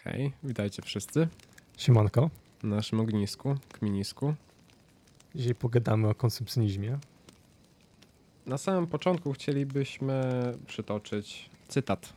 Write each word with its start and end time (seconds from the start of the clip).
Okej, 0.00 0.32
witajcie 0.42 0.82
wszyscy 0.82 1.28
Siemanko. 1.76 2.30
na 2.62 2.76
naszym 2.76 3.00
ognisku, 3.00 3.54
kminisku. 3.72 4.34
Dzisiaj 5.34 5.54
pogadamy 5.54 6.08
o 6.08 6.14
konsumpcjonizmie. 6.14 6.98
Na 8.46 8.58
samym 8.58 8.86
początku 8.86 9.32
chcielibyśmy 9.32 10.22
przytoczyć 10.66 11.50
cytat, 11.68 12.12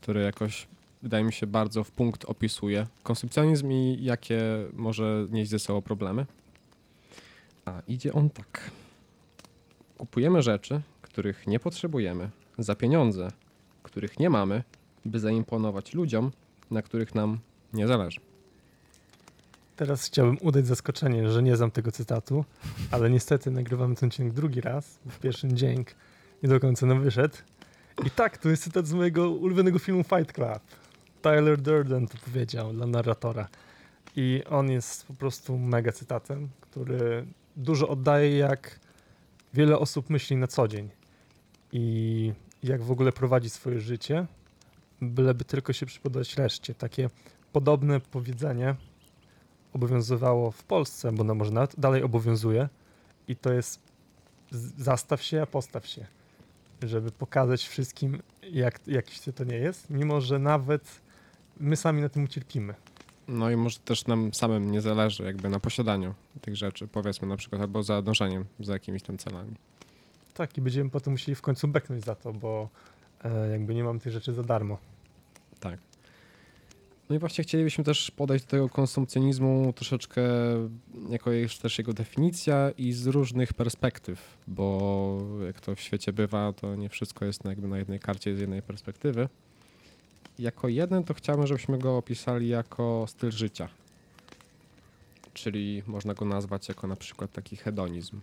który 0.00 0.22
jakoś, 0.22 0.66
wydaje 1.02 1.24
mi 1.24 1.32
się, 1.32 1.46
bardzo 1.46 1.84
w 1.84 1.90
punkt 1.90 2.24
opisuje 2.24 2.86
konsumpcjonizm 3.02 3.72
i 3.72 3.98
jakie 4.00 4.40
może 4.72 5.26
nieść 5.30 5.50
ze 5.50 5.58
sobą 5.58 5.82
problemy. 5.82 6.26
A 7.64 7.82
idzie 7.88 8.12
on 8.12 8.30
tak. 8.30 8.70
Kupujemy 9.98 10.42
rzeczy, 10.42 10.80
których 11.02 11.46
nie 11.46 11.60
potrzebujemy, 11.60 12.30
za 12.58 12.74
pieniądze, 12.74 13.28
których 13.82 14.18
nie 14.18 14.30
mamy, 14.30 14.62
by 15.04 15.20
zaimponować 15.20 15.94
ludziom, 15.94 16.30
na 16.70 16.82
których 16.82 17.14
nam 17.14 17.38
nie 17.72 17.86
zależy. 17.86 18.20
Teraz 19.76 20.04
chciałbym 20.04 20.38
udać 20.40 20.66
zaskoczenie, 20.66 21.30
że 21.30 21.42
nie 21.42 21.56
znam 21.56 21.70
tego 21.70 21.92
cytatu, 21.92 22.44
ale 22.90 23.10
niestety 23.10 23.50
nagrywamy 23.50 23.94
ten 23.94 24.08
odcinek 24.08 24.32
drugi 24.32 24.60
raz. 24.60 24.98
W 25.10 25.18
pierwszym 25.18 25.56
dzień 25.56 25.84
nie 26.42 26.48
do 26.48 26.60
końca 26.60 26.86
nam 26.86 27.02
wyszedł. 27.02 27.36
I 28.06 28.10
tak, 28.10 28.38
to 28.38 28.48
jest 28.48 28.62
cytat 28.62 28.86
z 28.86 28.92
mojego 28.92 29.30
ulubionego 29.30 29.78
filmu 29.78 30.02
Fight 30.02 30.32
Club. 30.32 30.62
Tyler 31.22 31.60
Durden 31.60 32.06
to 32.06 32.18
powiedział 32.24 32.72
dla 32.72 32.86
narratora. 32.86 33.48
I 34.16 34.42
on 34.50 34.70
jest 34.70 35.06
po 35.06 35.14
prostu 35.14 35.58
mega 35.58 35.92
cytatem, 35.92 36.48
który 36.60 37.26
dużo 37.56 37.88
oddaje, 37.88 38.38
jak 38.38 38.80
wiele 39.54 39.78
osób 39.78 40.10
myśli 40.10 40.36
na 40.36 40.46
co 40.46 40.68
dzień. 40.68 40.88
I 41.72 42.32
jak 42.62 42.82
w 42.82 42.90
ogóle 42.90 43.12
prowadzi 43.12 43.50
swoje 43.50 43.80
życie, 43.80 44.26
byleby 45.00 45.44
tylko 45.44 45.72
się 45.72 45.86
przypodobać 45.86 46.36
reszcie. 46.36 46.74
Takie 46.74 47.10
podobne 47.52 48.00
powiedzenie 48.00 48.74
obowiązywało 49.72 50.50
w 50.50 50.64
Polsce, 50.64 51.12
bo 51.12 51.24
no 51.24 51.34
może 51.34 51.50
nawet 51.50 51.80
dalej 51.80 52.02
obowiązuje 52.02 52.68
i 53.28 53.36
to 53.36 53.52
jest 53.52 53.80
zastaw 54.78 55.22
się, 55.22 55.42
a 55.42 55.46
postaw 55.46 55.86
się, 55.86 56.06
żeby 56.82 57.10
pokazać 57.10 57.68
wszystkim, 57.68 58.22
jak, 58.42 58.80
jakiś 58.86 59.20
ty 59.20 59.32
to 59.32 59.44
nie 59.44 59.56
jest, 59.56 59.90
mimo 59.90 60.20
że 60.20 60.38
nawet 60.38 61.00
my 61.60 61.76
sami 61.76 62.02
na 62.02 62.08
tym 62.08 62.24
ucierpimy. 62.24 62.74
No 63.28 63.50
i 63.50 63.56
może 63.56 63.78
też 63.78 64.06
nam 64.06 64.34
samym 64.34 64.70
nie 64.70 64.80
zależy 64.80 65.22
jakby 65.22 65.48
na 65.48 65.60
posiadaniu 65.60 66.14
tych 66.40 66.56
rzeczy, 66.56 66.88
powiedzmy 66.88 67.28
na 67.28 67.36
przykład, 67.36 67.60
albo 67.60 67.82
za 67.82 68.02
dążeniem 68.02 68.44
za 68.60 68.72
jakimiś 68.72 69.02
tam 69.02 69.18
celami. 69.18 69.54
Tak, 70.34 70.58
i 70.58 70.60
będziemy 70.60 70.90
potem 70.90 71.12
musieli 71.12 71.34
w 71.34 71.42
końcu 71.42 71.68
beknąć 71.68 72.04
za 72.04 72.14
to, 72.14 72.32
bo 72.32 72.68
jakby 73.50 73.74
nie 73.74 73.84
mam 73.84 74.00
tych 74.00 74.12
rzeczy 74.12 74.32
za 74.32 74.42
darmo. 74.42 74.78
Tak. 75.60 75.78
No 77.10 77.16
i 77.16 77.18
właśnie 77.18 77.44
chcielibyśmy 77.44 77.84
też 77.84 78.10
podejść 78.10 78.44
do 78.44 78.50
tego 78.50 78.68
konsumpcjonizmu 78.68 79.72
troszeczkę 79.72 80.22
jako 81.08 81.32
jest 81.32 81.62
też 81.62 81.78
jego 81.78 81.92
definicja 81.92 82.70
i 82.78 82.92
z 82.92 83.06
różnych 83.06 83.54
perspektyw, 83.54 84.38
bo 84.46 85.18
jak 85.46 85.60
to 85.60 85.74
w 85.74 85.80
świecie 85.80 86.12
bywa, 86.12 86.52
to 86.52 86.76
nie 86.76 86.88
wszystko 86.88 87.24
jest 87.24 87.44
na, 87.44 87.50
jakby 87.50 87.68
na 87.68 87.78
jednej 87.78 88.00
karcie 88.00 88.36
z 88.36 88.40
jednej 88.40 88.62
perspektywy. 88.62 89.28
Jako 90.38 90.68
jeden 90.68 91.04
to 91.04 91.14
chciałbym, 91.14 91.46
żebyśmy 91.46 91.78
go 91.78 91.96
opisali 91.96 92.48
jako 92.48 93.04
styl 93.08 93.30
życia. 93.30 93.68
Czyli 95.34 95.82
można 95.86 96.14
go 96.14 96.24
nazwać 96.24 96.68
jako 96.68 96.86
na 96.86 96.96
przykład 96.96 97.32
taki 97.32 97.56
hedonizm. 97.56 98.20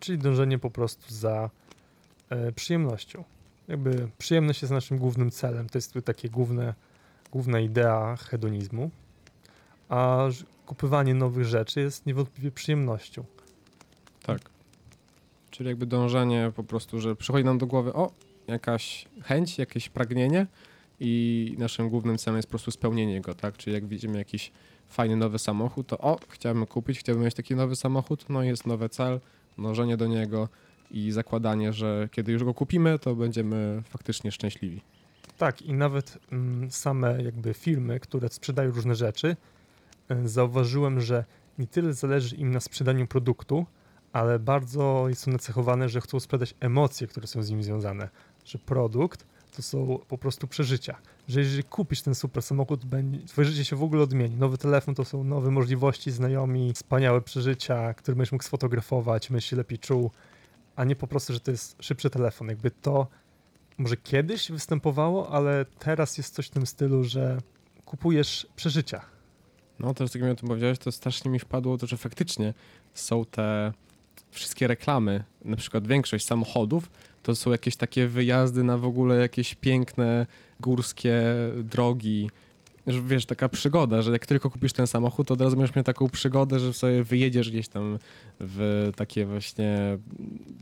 Czyli 0.00 0.18
dążenie 0.18 0.58
po 0.58 0.70
prostu 0.70 1.14
za 1.14 1.50
e, 2.30 2.52
przyjemnością. 2.52 3.24
Jakby 3.68 4.08
przyjemność 4.18 4.62
jest 4.62 4.72
naszym 4.72 4.98
głównym 4.98 5.30
celem. 5.30 5.68
To 5.68 5.78
jest 5.78 5.94
takie 6.04 6.28
główne, 6.30 6.74
główna 7.32 7.60
idea 7.60 8.16
hedonizmu. 8.16 8.90
A 9.88 10.28
kupywanie 10.66 11.14
nowych 11.14 11.44
rzeczy 11.44 11.80
jest 11.80 12.06
niewątpliwie 12.06 12.50
przyjemnością. 12.50 13.24
Tak. 14.22 14.40
Czyli 15.50 15.68
jakby 15.68 15.86
dążenie 15.86 16.52
po 16.56 16.64
prostu, 16.64 17.00
że 17.00 17.16
przychodzi 17.16 17.44
nam 17.44 17.58
do 17.58 17.66
głowy, 17.66 17.92
o, 17.92 18.12
jakaś 18.46 19.08
chęć, 19.22 19.58
jakieś 19.58 19.88
pragnienie 19.88 20.46
i 21.00 21.54
naszym 21.58 21.88
głównym 21.88 22.18
celem 22.18 22.36
jest 22.36 22.48
po 22.48 22.50
prostu 22.50 22.70
spełnienie 22.70 23.20
go, 23.20 23.34
tak? 23.34 23.56
Czyli 23.56 23.74
jak 23.74 23.86
widzimy 23.86 24.18
jakiś 24.18 24.52
fajny 24.88 25.16
nowy 25.16 25.38
samochód, 25.38 25.86
to 25.86 25.98
o, 25.98 26.18
chciałbym 26.28 26.66
kupić, 26.66 26.98
chciałbym 26.98 27.24
mieć 27.24 27.34
taki 27.34 27.54
nowy 27.54 27.76
samochód, 27.76 28.24
no 28.28 28.42
jest 28.42 28.66
nowy 28.66 28.88
cel, 28.88 29.20
dążenie 29.58 29.96
do 29.96 30.06
niego 30.06 30.48
i 30.94 31.12
zakładanie, 31.12 31.72
że 31.72 32.08
kiedy 32.12 32.32
już 32.32 32.44
go 32.44 32.54
kupimy, 32.54 32.98
to 32.98 33.14
będziemy 33.14 33.82
faktycznie 33.88 34.32
szczęśliwi. 34.32 34.80
Tak, 35.38 35.62
i 35.62 35.72
nawet 35.72 36.18
mm, 36.32 36.70
same 36.70 37.22
jakby 37.22 37.54
firmy, 37.54 38.00
które 38.00 38.28
sprzedają 38.28 38.70
różne 38.70 38.94
rzeczy, 38.94 39.36
y, 40.10 40.28
zauważyłem, 40.28 41.00
że 41.00 41.24
nie 41.58 41.66
tyle 41.66 41.92
zależy 41.92 42.36
im 42.36 42.50
na 42.50 42.60
sprzedaniu 42.60 43.06
produktu, 43.06 43.66
ale 44.12 44.38
bardzo 44.38 45.06
to 45.24 45.30
nacechowane, 45.30 45.88
że 45.88 46.00
chcą 46.00 46.20
sprzedać 46.20 46.54
emocje, 46.60 47.06
które 47.06 47.26
są 47.26 47.42
z 47.42 47.50
nim 47.50 47.62
związane. 47.62 48.08
Że 48.44 48.58
produkt 48.58 49.26
to 49.56 49.62
są 49.62 49.98
po 50.08 50.18
prostu 50.18 50.46
przeżycia. 50.46 50.96
Że 51.28 51.40
jeżeli 51.40 51.64
kupisz 51.64 52.02
ten 52.02 52.14
super 52.14 52.42
samochód, 52.42 52.80
twoje 53.26 53.48
życie 53.48 53.64
się 53.64 53.76
w 53.76 53.82
ogóle 53.82 54.02
odmieni. 54.02 54.36
Nowy 54.36 54.58
telefon 54.58 54.94
to 54.94 55.04
są 55.04 55.24
nowe 55.24 55.50
możliwości, 55.50 56.10
znajomi, 56.10 56.72
wspaniałe 56.72 57.20
przeżycia, 57.20 57.94
które 57.94 58.16
będziesz 58.16 58.32
mógł 58.32 58.44
sfotografować, 58.44 59.28
będziesz 59.28 59.50
się 59.50 59.56
lepiej 59.56 59.78
czuł, 59.78 60.10
a 60.76 60.84
nie 60.84 60.96
po 60.96 61.06
prostu, 61.06 61.32
że 61.32 61.40
to 61.40 61.50
jest 61.50 61.76
szybszy 61.82 62.10
telefon. 62.10 62.48
Jakby 62.48 62.70
to 62.70 63.06
może 63.78 63.96
kiedyś 63.96 64.50
występowało, 64.50 65.30
ale 65.30 65.64
teraz 65.78 66.18
jest 66.18 66.34
coś 66.34 66.46
w 66.46 66.50
tym 66.50 66.66
stylu, 66.66 67.04
że 67.04 67.38
kupujesz 67.84 68.46
przeżycia. 68.56 69.00
No 69.78 69.94
to, 69.94 70.04
tak 70.04 70.14
jak 70.14 70.24
mi 70.24 70.30
o 70.30 70.34
tym 70.34 70.48
powiedziałeś, 70.48 70.78
to 70.78 70.92
strasznie 70.92 71.30
mi 71.30 71.38
wpadło 71.38 71.78
to, 71.78 71.86
że 71.86 71.96
faktycznie 71.96 72.54
są 72.94 73.24
te 73.24 73.72
wszystkie 74.30 74.66
reklamy, 74.66 75.24
na 75.44 75.56
przykład 75.56 75.86
większość 75.86 76.26
samochodów, 76.26 76.90
to 77.22 77.34
są 77.34 77.50
jakieś 77.50 77.76
takie 77.76 78.08
wyjazdy 78.08 78.64
na 78.64 78.78
w 78.78 78.84
ogóle 78.84 79.16
jakieś 79.16 79.54
piękne 79.54 80.26
górskie 80.60 81.22
drogi. 81.64 82.30
Że 82.86 83.02
wiesz, 83.02 83.26
taka 83.26 83.48
przygoda, 83.48 84.02
że 84.02 84.12
jak 84.12 84.26
tylko 84.26 84.50
kupisz 84.50 84.72
ten 84.72 84.86
samochód, 84.86 85.28
to 85.28 85.34
od 85.34 85.40
razu 85.40 85.56
będziesz 85.56 85.76
miał 85.76 85.84
taką 85.84 86.08
przygodę, 86.10 86.60
że 86.60 86.72
sobie 86.72 87.04
wyjedziesz 87.04 87.50
gdzieś 87.50 87.68
tam 87.68 87.98
w 88.40 88.90
takie 88.96 89.26
właśnie 89.26 89.98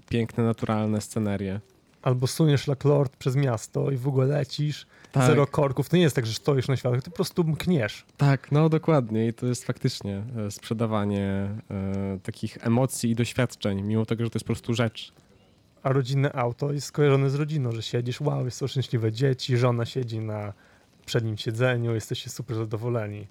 piękne, 0.09 0.45
naturalne 0.45 1.01
scenerie. 1.01 1.61
Albo 2.03 2.27
suniesz 2.27 2.67
Lord 2.85 3.17
przez 3.17 3.37
miasto 3.37 3.91
i 3.91 3.97
w 3.97 4.09
ogóle 4.09 4.27
lecisz, 4.27 4.87
Tak, 5.13 5.27
zero 5.27 5.47
korków. 5.47 5.89
To 5.89 5.97
nie 5.97 6.03
jest 6.03 6.17
tak, 6.17 6.27
że 6.27 6.33
stoisz 6.35 6.69
na 6.69 6.77
światłach, 6.77 7.03
ty 7.03 7.11
po 7.11 7.17
prostu 7.17 7.45
mkniesz. 7.45 8.05
tak, 8.17 8.53
no 8.53 8.69
dokładnie. 8.69 9.27
I 9.29 9.33
to 9.33 9.47
jest 9.47 9.65
faktycznie 9.65 10.23
e, 10.47 10.51
sprzedawanie 10.51 11.51
e, 11.71 12.19
takich 12.23 12.67
emocji 12.67 13.11
i 13.11 13.15
doświadczeń, 13.15 13.83
mimo 13.83 14.07
tego, 14.07 14.25
że 14.25 14.31
to 14.31 14.37
jest 14.37 14.45
po 14.45 14.53
prostu 14.53 14.75
rzecz. 14.75 15.13
A 15.83 15.93
rodzinne 15.93 16.33
auto 16.33 16.73
jest 16.73 16.87
skojarzone 16.87 17.31
z 17.31 17.35
rodziną, 17.35 17.73
że 17.73 17.83
siedzisz, 17.83 18.21
wow, 18.21 18.45
jest 18.45 18.61
to 18.61 18.69
szczęśliwe 18.69 19.13
dzieci, 19.13 19.57
żona 19.57 19.85
siedzi 19.85 20.21
na 20.21 20.53
przednim 21.07 21.39
siedzeniu, 21.39 21.95
jesteście 21.95 22.31
super 22.31 22.57
zadowoleni. 22.57 23.27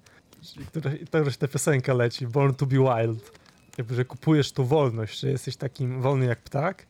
I 0.60 0.64
która- 0.64 0.94
i 0.94 1.06
to, 1.06 1.30
że 1.30 1.36
ta 1.36 1.48
piosenka 1.48 1.94
leci, 1.94 2.26
Born 2.26 2.54
to 2.54 2.66
be 2.66 2.76
Wild. 2.76 3.32
Jakby, 3.78 3.94
że 3.94 4.04
kupujesz 4.04 4.52
tu 4.52 4.64
wolność, 4.64 5.20
że 5.20 5.30
jesteś 5.30 5.56
takim 5.56 6.00
wolny 6.02 6.26
jak 6.26 6.38
ptak, 6.42 6.86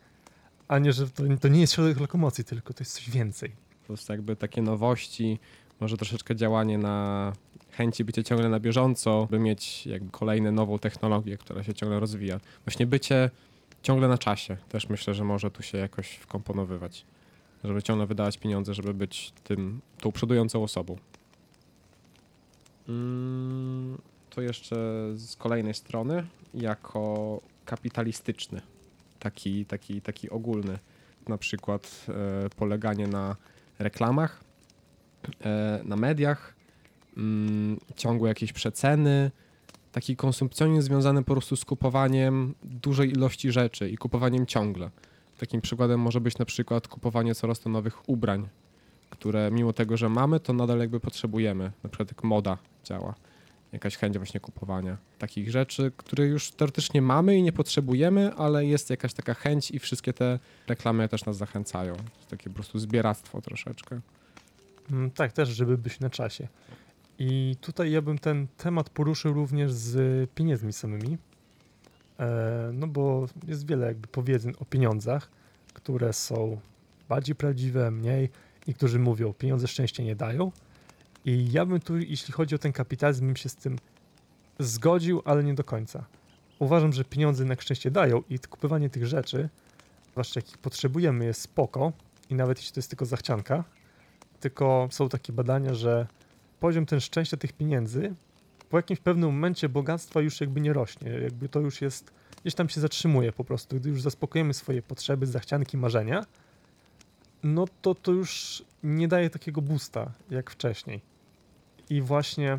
a 0.68 0.78
nie, 0.78 0.92
że 0.92 1.10
to, 1.10 1.22
to 1.40 1.48
nie 1.48 1.60
jest 1.60 1.72
środek 1.72 2.00
lokomocji, 2.00 2.44
tylko 2.44 2.74
to 2.74 2.80
jest 2.82 2.92
coś 2.94 3.10
więcej. 3.10 3.52
Prostu 3.86 4.12
jakby 4.12 4.36
takie 4.36 4.62
nowości, 4.62 5.38
może 5.80 5.96
troszeczkę 5.96 6.36
działanie 6.36 6.78
na 6.78 7.32
chęci 7.70 8.04
bycia 8.04 8.22
ciągle 8.22 8.48
na 8.48 8.60
bieżąco, 8.60 9.28
by 9.30 9.38
mieć 9.38 9.86
jakby 9.86 10.10
kolejną 10.10 10.52
nową 10.52 10.78
technologię, 10.78 11.36
która 11.38 11.62
się 11.62 11.74
ciągle 11.74 12.00
rozwija. 12.00 12.40
Właśnie 12.64 12.86
bycie 12.86 13.30
ciągle 13.82 14.08
na 14.08 14.18
czasie 14.18 14.56
też 14.68 14.88
myślę, 14.88 15.14
że 15.14 15.24
może 15.24 15.50
tu 15.50 15.62
się 15.62 15.78
jakoś 15.78 16.08
wkomponowywać. 16.14 17.04
Żeby 17.64 17.82
ciągle 17.82 18.06
wydawać 18.06 18.38
pieniądze, 18.38 18.74
żeby 18.74 18.94
być 18.94 19.32
tym, 19.44 19.80
tą 20.00 20.12
przodującą 20.12 20.62
osobą. 20.62 20.96
Mm, 22.88 23.98
to 24.30 24.42
jeszcze 24.42 24.76
z 25.14 25.36
kolejnej 25.36 25.74
strony, 25.74 26.26
jako 26.54 27.40
kapitalistyczny, 27.64 28.60
taki, 29.18 29.66
taki, 29.66 30.00
taki 30.00 30.30
ogólny, 30.30 30.78
na 31.28 31.38
przykład 31.38 32.06
e, 32.08 32.50
poleganie 32.50 33.06
na 33.06 33.36
reklamach, 33.78 34.44
e, 35.44 35.80
na 35.84 35.96
mediach, 35.96 36.54
mm, 37.16 37.78
ciągłe 37.96 38.28
jakieś 38.28 38.52
przeceny, 38.52 39.30
taki 39.92 40.16
konsumpcjonizm 40.16 40.86
związany 40.86 41.24
po 41.24 41.32
prostu 41.32 41.56
z 41.56 41.64
kupowaniem 41.64 42.54
dużej 42.62 43.10
ilości 43.10 43.52
rzeczy 43.52 43.90
i 43.90 43.96
kupowaniem 43.96 44.46
ciągle. 44.46 44.90
Takim 45.38 45.60
przykładem 45.60 46.00
może 46.00 46.20
być 46.20 46.38
na 46.38 46.44
przykład 46.44 46.88
kupowanie 46.88 47.34
coraz 47.34 47.60
to 47.60 47.70
nowych 47.70 48.08
ubrań, 48.08 48.48
które 49.10 49.50
mimo 49.50 49.72
tego, 49.72 49.96
że 49.96 50.08
mamy, 50.08 50.40
to 50.40 50.52
nadal 50.52 50.78
jakby 50.78 51.00
potrzebujemy. 51.00 51.72
Na 51.82 51.90
przykład 51.90 52.08
jak 52.08 52.24
moda 52.24 52.58
działa. 52.84 53.14
Jakaś 53.72 53.96
chęć 53.96 54.16
właśnie 54.16 54.40
kupowania 54.40 54.96
takich 55.18 55.50
rzeczy, 55.50 55.92
które 55.96 56.26
już 56.26 56.50
teoretycznie 56.50 57.02
mamy 57.02 57.36
i 57.36 57.42
nie 57.42 57.52
potrzebujemy, 57.52 58.34
ale 58.34 58.66
jest 58.66 58.90
jakaś 58.90 59.14
taka 59.14 59.34
chęć 59.34 59.70
i 59.70 59.78
wszystkie 59.78 60.12
te 60.12 60.38
reklamy 60.68 61.08
też 61.08 61.24
nas 61.24 61.36
zachęcają. 61.36 61.92
Jest 61.92 62.30
takie 62.30 62.50
po 62.50 62.54
prostu 62.54 62.78
zbieractwo 62.78 63.42
troszeczkę. 63.42 64.00
Mm, 64.90 65.10
tak, 65.10 65.32
też, 65.32 65.48
żeby 65.48 65.78
być 65.78 66.00
na 66.00 66.10
czasie. 66.10 66.48
I 67.18 67.56
tutaj 67.60 67.90
ja 67.90 68.02
bym 68.02 68.18
ten 68.18 68.46
temat 68.56 68.90
poruszył 68.90 69.32
również 69.34 69.72
z 69.72 70.30
pieniędzmi 70.30 70.72
samymi. 70.72 71.18
E, 72.20 72.70
no 72.72 72.86
bo 72.86 73.26
jest 73.48 73.66
wiele 73.66 73.86
jakby 73.86 74.08
powiedzeń 74.08 74.52
o 74.60 74.64
pieniądzach, 74.64 75.30
które 75.74 76.12
są 76.12 76.60
bardziej 77.08 77.34
prawdziwe, 77.34 77.90
mniej. 77.90 78.28
Niektórzy 78.68 78.98
mówią, 78.98 79.32
pieniądze 79.32 79.68
szczęście 79.68 80.04
nie 80.04 80.16
dają. 80.16 80.52
I 81.24 81.52
ja 81.52 81.66
bym 81.66 81.80
tu, 81.80 81.98
jeśli 81.98 82.32
chodzi 82.32 82.54
o 82.54 82.58
ten 82.58 82.72
kapitalizm, 82.72 83.26
bym 83.26 83.36
się 83.36 83.48
z 83.48 83.56
tym 83.56 83.78
zgodził, 84.58 85.22
ale 85.24 85.44
nie 85.44 85.54
do 85.54 85.64
końca. 85.64 86.04
Uważam, 86.58 86.92
że 86.92 87.04
pieniądze 87.04 87.42
jednak 87.42 87.62
szczęście 87.62 87.90
dają 87.90 88.22
i 88.30 88.38
kupywanie 88.38 88.90
tych 88.90 89.06
rzeczy, 89.06 89.48
zwłaszcza 90.10 90.40
jakich 90.40 90.58
potrzebujemy, 90.58 91.24
jest 91.24 91.40
spoko. 91.40 91.92
I 92.30 92.34
nawet 92.34 92.58
jeśli 92.58 92.72
to 92.72 92.78
jest 92.78 92.90
tylko 92.90 93.06
zachcianka, 93.06 93.64
tylko 94.40 94.88
są 94.90 95.08
takie 95.08 95.32
badania, 95.32 95.74
że 95.74 96.06
poziom 96.60 96.86
ten 96.86 97.00
szczęścia 97.00 97.36
tych 97.36 97.52
pieniędzy 97.52 98.14
po 98.72 98.78
jakimś 98.78 99.00
pewnym 99.00 99.30
momencie 99.30 99.68
bogactwa 99.68 100.20
już 100.20 100.40
jakby 100.40 100.60
nie 100.60 100.72
rośnie. 100.72 101.10
Jakby 101.10 101.48
to 101.48 101.60
już 101.60 101.80
jest, 101.80 102.12
gdzieś 102.40 102.54
tam 102.54 102.68
się 102.68 102.80
zatrzymuje 102.80 103.32
po 103.32 103.44
prostu. 103.44 103.76
Gdy 103.76 103.88
już 103.88 104.02
zaspokojemy 104.02 104.54
swoje 104.54 104.82
potrzeby, 104.82 105.26
zachcianki, 105.26 105.76
marzenia, 105.76 106.26
no 107.42 107.64
to 107.82 107.94
to 107.94 108.12
już 108.12 108.62
nie 108.82 109.08
daje 109.08 109.30
takiego 109.30 109.62
boosta 109.62 110.12
jak 110.30 110.50
wcześniej. 110.50 111.00
I 111.90 112.02
właśnie 112.02 112.58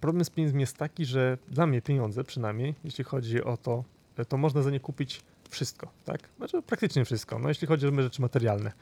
problem 0.00 0.24
z 0.24 0.30
pieniędzmi 0.30 0.60
jest 0.60 0.76
taki, 0.76 1.04
że 1.04 1.38
dla 1.48 1.66
mnie 1.66 1.82
pieniądze 1.82 2.24
przynajmniej, 2.24 2.74
jeśli 2.84 3.04
chodzi 3.04 3.44
o 3.44 3.56
to, 3.56 3.84
to 4.28 4.36
można 4.36 4.62
za 4.62 4.70
nie 4.70 4.80
kupić 4.80 5.20
wszystko, 5.50 5.90
tak? 6.04 6.20
Znaczy 6.36 6.62
praktycznie 6.62 7.04
wszystko, 7.04 7.38
no 7.38 7.48
jeśli 7.48 7.66
chodzi 7.66 7.86
o 7.86 8.02
rzeczy 8.02 8.22
materialne. 8.22 8.72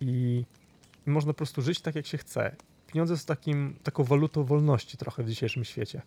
I 0.00 0.44
można 1.06 1.32
po 1.32 1.36
prostu 1.36 1.62
żyć 1.62 1.80
tak, 1.80 1.94
jak 1.94 2.06
się 2.06 2.18
chce. 2.18 2.56
Pieniądze 2.92 3.16
są 3.16 3.26
takim, 3.26 3.76
taką 3.82 4.04
walutą 4.04 4.44
wolności 4.44 4.96
trochę 4.96 5.22
w 5.22 5.28
dzisiejszym 5.28 5.64
świecie. 5.64 6.02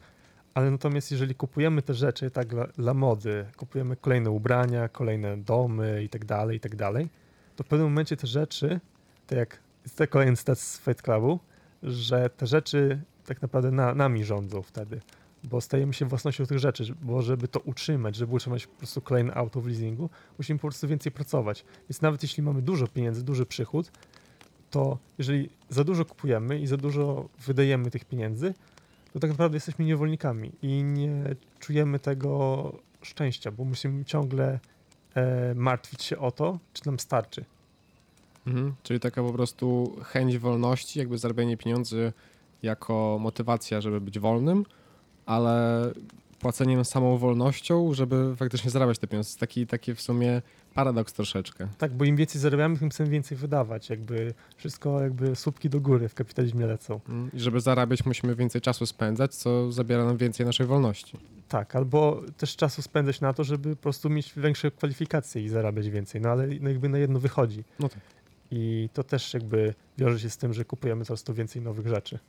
Ale 0.53 0.71
natomiast 0.71 1.11
jeżeli 1.11 1.35
kupujemy 1.35 1.81
te 1.81 1.93
rzeczy 1.93 2.31
tak 2.31 2.47
dla, 2.47 2.67
dla 2.67 2.93
mody, 2.93 3.45
kupujemy 3.57 3.95
kolejne 3.95 4.31
ubrania, 4.31 4.89
kolejne 4.89 5.37
domy 5.37 6.03
i 6.03 6.09
tak 6.09 6.25
dalej, 6.25 6.57
i 6.57 6.59
tak 6.59 6.75
dalej, 6.75 7.09
to 7.55 7.63
w 7.63 7.67
pewnym 7.67 7.87
momencie 7.87 8.17
te 8.17 8.27
rzeczy, 8.27 8.79
tak 9.27 9.39
jak 9.39 9.59
jest 9.83 9.97
to 9.97 10.07
kolejny 10.07 10.37
cytat 10.37 10.59
z 10.59 10.79
Fight 10.79 11.01
Clubu, 11.01 11.39
że 11.83 12.29
te 12.29 12.47
rzeczy 12.47 13.01
tak 13.25 13.41
naprawdę 13.41 13.71
na, 13.71 13.95
nami 13.95 14.23
rządzą 14.23 14.61
wtedy, 14.61 15.01
bo 15.43 15.61
stajemy 15.61 15.93
się 15.93 16.05
własnością 16.05 16.45
tych 16.45 16.59
rzeczy, 16.59 16.95
bo 17.01 17.21
żeby 17.21 17.47
to 17.47 17.59
utrzymać, 17.59 18.15
żeby 18.15 18.33
utrzymać 18.33 18.67
po 18.67 18.77
prostu 18.77 19.01
kolejne 19.01 19.33
auto 19.33 19.61
w 19.61 19.67
leasingu, 19.67 20.09
musimy 20.37 20.59
po 20.59 20.67
prostu 20.67 20.87
więcej 20.87 21.11
pracować. 21.11 21.65
Więc 21.89 22.01
nawet 22.01 22.23
jeśli 22.23 22.43
mamy 22.43 22.61
dużo 22.61 22.87
pieniędzy, 22.87 23.23
duży 23.23 23.45
przychód, 23.45 23.91
to 24.71 24.97
jeżeli 25.17 25.49
za 25.69 25.83
dużo 25.83 26.05
kupujemy 26.05 26.59
i 26.59 26.67
za 26.67 26.77
dużo 26.77 27.29
wydajemy 27.47 27.91
tych 27.91 28.05
pieniędzy, 28.05 28.53
to 29.13 29.19
tak 29.19 29.29
naprawdę 29.29 29.55
jesteśmy 29.55 29.85
niewolnikami 29.85 30.51
i 30.61 30.83
nie 30.83 31.23
czujemy 31.59 31.99
tego 31.99 32.73
szczęścia, 33.01 33.51
bo 33.51 33.63
musimy 33.63 34.05
ciągle 34.05 34.59
e, 35.15 35.55
martwić 35.55 36.03
się 36.03 36.17
o 36.17 36.31
to, 36.31 36.59
czy 36.73 36.85
nam 36.85 36.99
starczy. 36.99 37.45
Mhm. 38.47 38.73
Czyli 38.83 38.99
taka 38.99 39.23
po 39.23 39.33
prostu 39.33 39.95
chęć 40.03 40.37
wolności, 40.37 40.99
jakby 40.99 41.17
zarabianie 41.17 41.57
pieniędzy 41.57 42.13
jako 42.63 43.17
motywacja, 43.21 43.81
żeby 43.81 44.01
być 44.01 44.19
wolnym, 44.19 44.65
ale 45.25 45.81
płaceniem 46.39 46.85
samą 46.85 47.17
wolnością, 47.17 47.93
żeby 47.93 48.35
faktycznie 48.35 48.71
zarabiać 48.71 48.99
te 48.99 49.07
pieniądze. 49.07 49.39
Taki, 49.39 49.67
taki 49.67 49.95
w 49.95 50.01
sumie 50.01 50.41
paradoks 50.73 51.13
troszeczkę. 51.13 51.67
Tak, 51.77 51.93
bo 51.93 52.05
im 52.05 52.15
więcej 52.15 52.41
zarabiamy, 52.41 52.77
tym 52.77 52.89
chcemy 52.89 53.09
więcej 53.09 53.37
wydawać. 53.37 53.89
Jakby 53.89 54.33
wszystko, 54.57 55.01
jakby 55.01 55.35
słupki 55.35 55.69
do 55.69 55.81
góry 55.81 56.09
w 56.09 56.13
kapitalizmie 56.13 56.65
lecą. 56.65 56.99
Mm, 57.09 57.29
I 57.33 57.39
żeby 57.39 57.59
zarabiać, 57.59 58.05
musimy 58.05 58.35
więcej 58.35 58.61
czasu 58.61 58.85
spędzać, 58.85 59.35
co 59.35 59.71
zabiera 59.71 60.05
nam 60.05 60.17
więcej 60.17 60.45
naszej 60.45 60.67
wolności. 60.67 61.17
Tak, 61.47 61.75
albo 61.75 62.21
też 62.37 62.55
czasu 62.55 62.81
spędzać 62.81 63.21
na 63.21 63.33
to, 63.33 63.43
żeby 63.43 63.75
po 63.75 63.81
prostu 63.81 64.09
mieć 64.09 64.33
większe 64.37 64.71
kwalifikacje 64.71 65.41
i 65.41 65.49
zarabiać 65.49 65.89
więcej. 65.89 66.21
No 66.21 66.29
ale 66.29 66.47
no 66.61 66.69
jakby 66.69 66.89
na 66.89 66.97
jedno 66.97 67.19
wychodzi. 67.19 67.63
No 67.79 67.89
tak. 67.89 67.99
I 68.51 68.89
to 68.93 69.03
też 69.03 69.33
jakby 69.33 69.73
wiąże 69.97 70.19
się 70.19 70.29
z 70.29 70.37
tym, 70.37 70.53
że 70.53 70.65
kupujemy 70.65 71.05
coraz 71.05 71.23
to 71.23 71.33
więcej 71.33 71.61
nowych 71.61 71.87
rzeczy. 71.87 72.19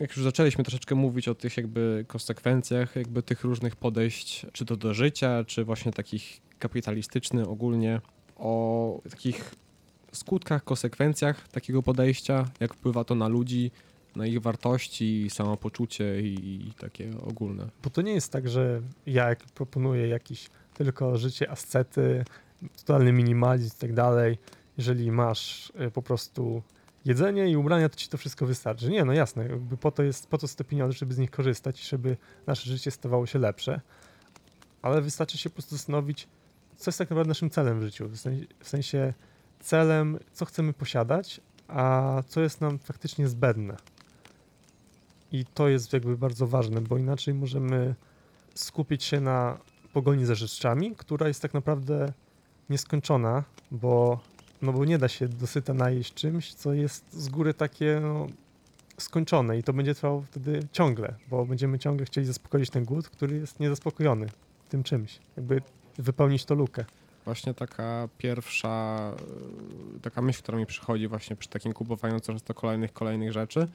Jak 0.00 0.16
już 0.16 0.24
zaczęliśmy 0.24 0.64
troszeczkę 0.64 0.94
mówić 0.94 1.28
o 1.28 1.34
tych 1.34 1.56
jakby 1.56 2.04
konsekwencjach 2.08 2.96
jakby 2.96 3.22
tych 3.22 3.44
różnych 3.44 3.76
podejść, 3.76 4.46
czy 4.52 4.64
to 4.64 4.76
do 4.76 4.94
życia, 4.94 5.44
czy 5.46 5.64
właśnie 5.64 5.92
takich 5.92 6.40
kapitalistycznych 6.60 7.48
ogólnie, 7.48 8.00
o 8.36 9.00
takich 9.10 9.54
skutkach, 10.12 10.64
konsekwencjach 10.64 11.48
takiego 11.48 11.82
podejścia, 11.82 12.44
jak 12.60 12.74
wpływa 12.74 13.04
to 13.04 13.14
na 13.14 13.28
ludzi, 13.28 13.70
na 14.16 14.26
ich 14.26 14.40
wartości, 14.40 15.30
samopoczucie 15.30 16.20
i, 16.20 16.66
i 16.68 16.74
takie 16.74 17.10
ogólne. 17.22 17.68
Bo 17.82 17.90
to 17.90 18.02
nie 18.02 18.12
jest 18.12 18.32
tak, 18.32 18.48
że 18.48 18.80
ja 19.06 19.28
jak 19.28 19.44
proponuję 19.44 20.08
jakieś 20.08 20.50
tylko 20.74 21.18
życie 21.18 21.50
ascety, 21.50 22.24
totalny 22.76 23.12
minimalizm 23.12 23.76
i 23.76 23.80
tak 23.80 23.92
dalej, 23.92 24.38
jeżeli 24.78 25.12
masz 25.12 25.72
y, 25.86 25.90
po 25.90 26.02
prostu 26.02 26.62
jedzenie 27.04 27.50
i 27.50 27.56
ubrania, 27.56 27.88
to 27.88 27.96
ci 27.96 28.08
to 28.08 28.18
wszystko 28.18 28.46
wystarczy. 28.46 28.90
Nie, 28.90 29.04
no 29.04 29.12
jasne, 29.12 29.42
jakby 29.42 29.76
po 29.76 29.90
to, 29.90 30.02
jest, 30.02 30.26
po 30.26 30.38
to 30.38 30.48
są 30.48 30.56
te 30.56 30.64
pieniądze, 30.64 30.98
żeby 30.98 31.14
z 31.14 31.18
nich 31.18 31.30
korzystać 31.30 31.80
i 31.80 31.84
żeby 31.88 32.16
nasze 32.46 32.70
życie 32.70 32.90
stawało 32.90 33.26
się 33.26 33.38
lepsze, 33.38 33.80
ale 34.82 35.02
wystarczy 35.02 35.38
się 35.38 35.50
po 35.50 35.54
prostu 35.54 35.76
zastanowić, 35.76 36.28
co 36.80 36.88
jest 36.88 36.98
tak 36.98 37.10
naprawdę 37.10 37.28
naszym 37.28 37.50
celem 37.50 37.80
w 37.80 37.82
życiu, 37.82 38.08
w 38.60 38.68
sensie, 38.68 39.14
celem, 39.60 40.18
co 40.32 40.44
chcemy 40.44 40.72
posiadać, 40.72 41.40
a 41.68 42.16
co 42.28 42.40
jest 42.40 42.60
nam 42.60 42.78
faktycznie 42.78 43.28
zbędne. 43.28 43.76
I 45.32 45.44
to 45.44 45.68
jest 45.68 45.92
jakby 45.92 46.16
bardzo 46.16 46.46
ważne, 46.46 46.80
bo 46.80 46.98
inaczej 46.98 47.34
możemy 47.34 47.94
skupić 48.54 49.04
się 49.04 49.20
na 49.20 49.58
pogoni 49.92 50.24
za 50.24 50.34
rzeczami, 50.34 50.96
która 50.96 51.28
jest 51.28 51.42
tak 51.42 51.54
naprawdę 51.54 52.12
nieskończona, 52.70 53.44
bo, 53.70 54.20
no 54.62 54.72
bo 54.72 54.84
nie 54.84 54.98
da 54.98 55.08
się 55.08 55.28
dosyta 55.28 55.74
najeść 55.74 56.14
czymś, 56.14 56.54
co 56.54 56.72
jest 56.72 57.12
z 57.12 57.28
góry 57.28 57.54
takie 57.54 58.00
no, 58.02 58.26
skończone 58.98 59.58
i 59.58 59.62
to 59.62 59.72
będzie 59.72 59.94
trwało 59.94 60.22
wtedy 60.22 60.68
ciągle, 60.72 61.14
bo 61.30 61.46
będziemy 61.46 61.78
ciągle 61.78 62.06
chcieli 62.06 62.26
zaspokoić 62.26 62.70
ten 62.70 62.84
głód, 62.84 63.08
który 63.08 63.36
jest 63.36 63.60
niezaspokojony 63.60 64.26
tym 64.68 64.82
czymś. 64.82 65.18
Jakby 65.36 65.62
wypełnić 65.98 66.44
to 66.44 66.54
lukę. 66.54 66.84
Właśnie 67.24 67.54
taka 67.54 68.08
pierwsza, 68.18 69.12
y, 69.96 70.00
taka 70.00 70.22
myśl, 70.22 70.42
która 70.42 70.58
mi 70.58 70.66
przychodzi 70.66 71.08
właśnie 71.08 71.36
przy 71.36 71.48
takim 71.48 71.72
kupowaniu 71.72 72.20
często 72.20 72.54
kolejnych, 72.54 72.92
kolejnych 72.92 73.32
rzeczy, 73.32 73.68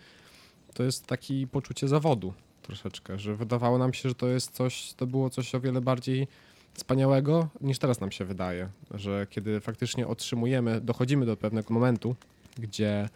to 0.73 0.83
jest 0.83 1.05
takie 1.07 1.47
poczucie 1.47 1.87
zawodu 1.87 2.33
troszeczkę, 2.61 3.19
że 3.19 3.35
wydawało 3.35 3.77
nam 3.77 3.93
się, 3.93 4.09
że 4.09 4.15
to 4.15 4.27
jest 4.27 4.51
coś, 4.51 4.93
to 4.93 5.07
było 5.07 5.29
coś 5.29 5.55
o 5.55 5.59
wiele 5.59 5.81
bardziej 5.81 6.27
wspaniałego 6.73 7.47
niż 7.61 7.79
teraz 7.79 7.99
nam 7.99 8.11
się 8.11 8.25
wydaje, 8.25 8.69
że 8.91 9.27
kiedy 9.29 9.59
faktycznie 9.59 10.07
otrzymujemy, 10.07 10.81
dochodzimy 10.81 11.25
do 11.25 11.37
pewnego 11.37 11.73
momentu, 11.73 12.15
gdzie 12.57 13.09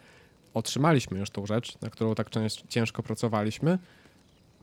otrzymaliśmy 0.54 1.18
już 1.18 1.30
tą 1.30 1.46
rzecz, 1.46 1.80
na 1.80 1.90
którą 1.90 2.14
tak 2.14 2.30
ciężko 2.68 3.02
pracowaliśmy, 3.02 3.78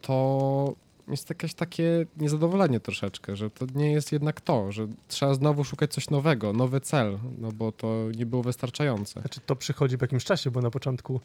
to 0.02 0.76
jest 1.08 1.30
jakieś 1.30 1.54
takie 1.54 2.06
niezadowolenie 2.18 2.80
troszeczkę, 2.80 3.36
że 3.36 3.50
to 3.50 3.66
nie 3.76 3.92
jest 3.92 4.12
jednak 4.12 4.42
to, 4.42 4.72
że 4.72 4.88
trzeba 5.08 5.34
znowu 5.34 5.64
szukać 5.64 5.94
coś 5.94 6.10
nowego, 6.10 6.54
nowy 6.54 6.82
cel, 6.82 7.20
no 7.38 7.52
bo 7.52 7.72
to 7.72 8.08
nie 8.18 8.26
było 8.26 8.44
wystarczające. 8.44 9.22
Znaczy 9.22 9.40
to 9.46 9.56
przychodzi 9.56 9.98
po 9.98 10.04
jakimś 10.04 10.24
czasie, 10.24 10.52
bo 10.52 10.62
na 10.62 10.72
początku 10.72 11.22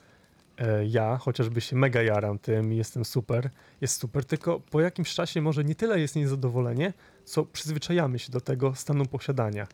e, 0.59 0.87
ja 0.87 1.17
chociażby 1.17 1.61
się 1.61 1.77
mega 1.77 2.03
jaram 2.03 2.39
tym 2.39 2.73
jestem 2.73 3.05
super, 3.05 3.51
jest 3.81 4.01
super, 4.01 4.25
tylko 4.25 4.61
po 4.61 4.81
jakimś 4.81 5.15
czasie 5.15 5.43
może 5.43 5.65
nie 5.65 5.75
tyle 5.75 6.01
jest 6.01 6.17
niezadowolenie, 6.17 6.93
co 7.25 7.45
przyzwyczajamy 7.45 8.19
się 8.19 8.33
do 8.33 8.41
tego 8.41 8.75
stanu 8.75 9.07
posiadania. 9.07 9.67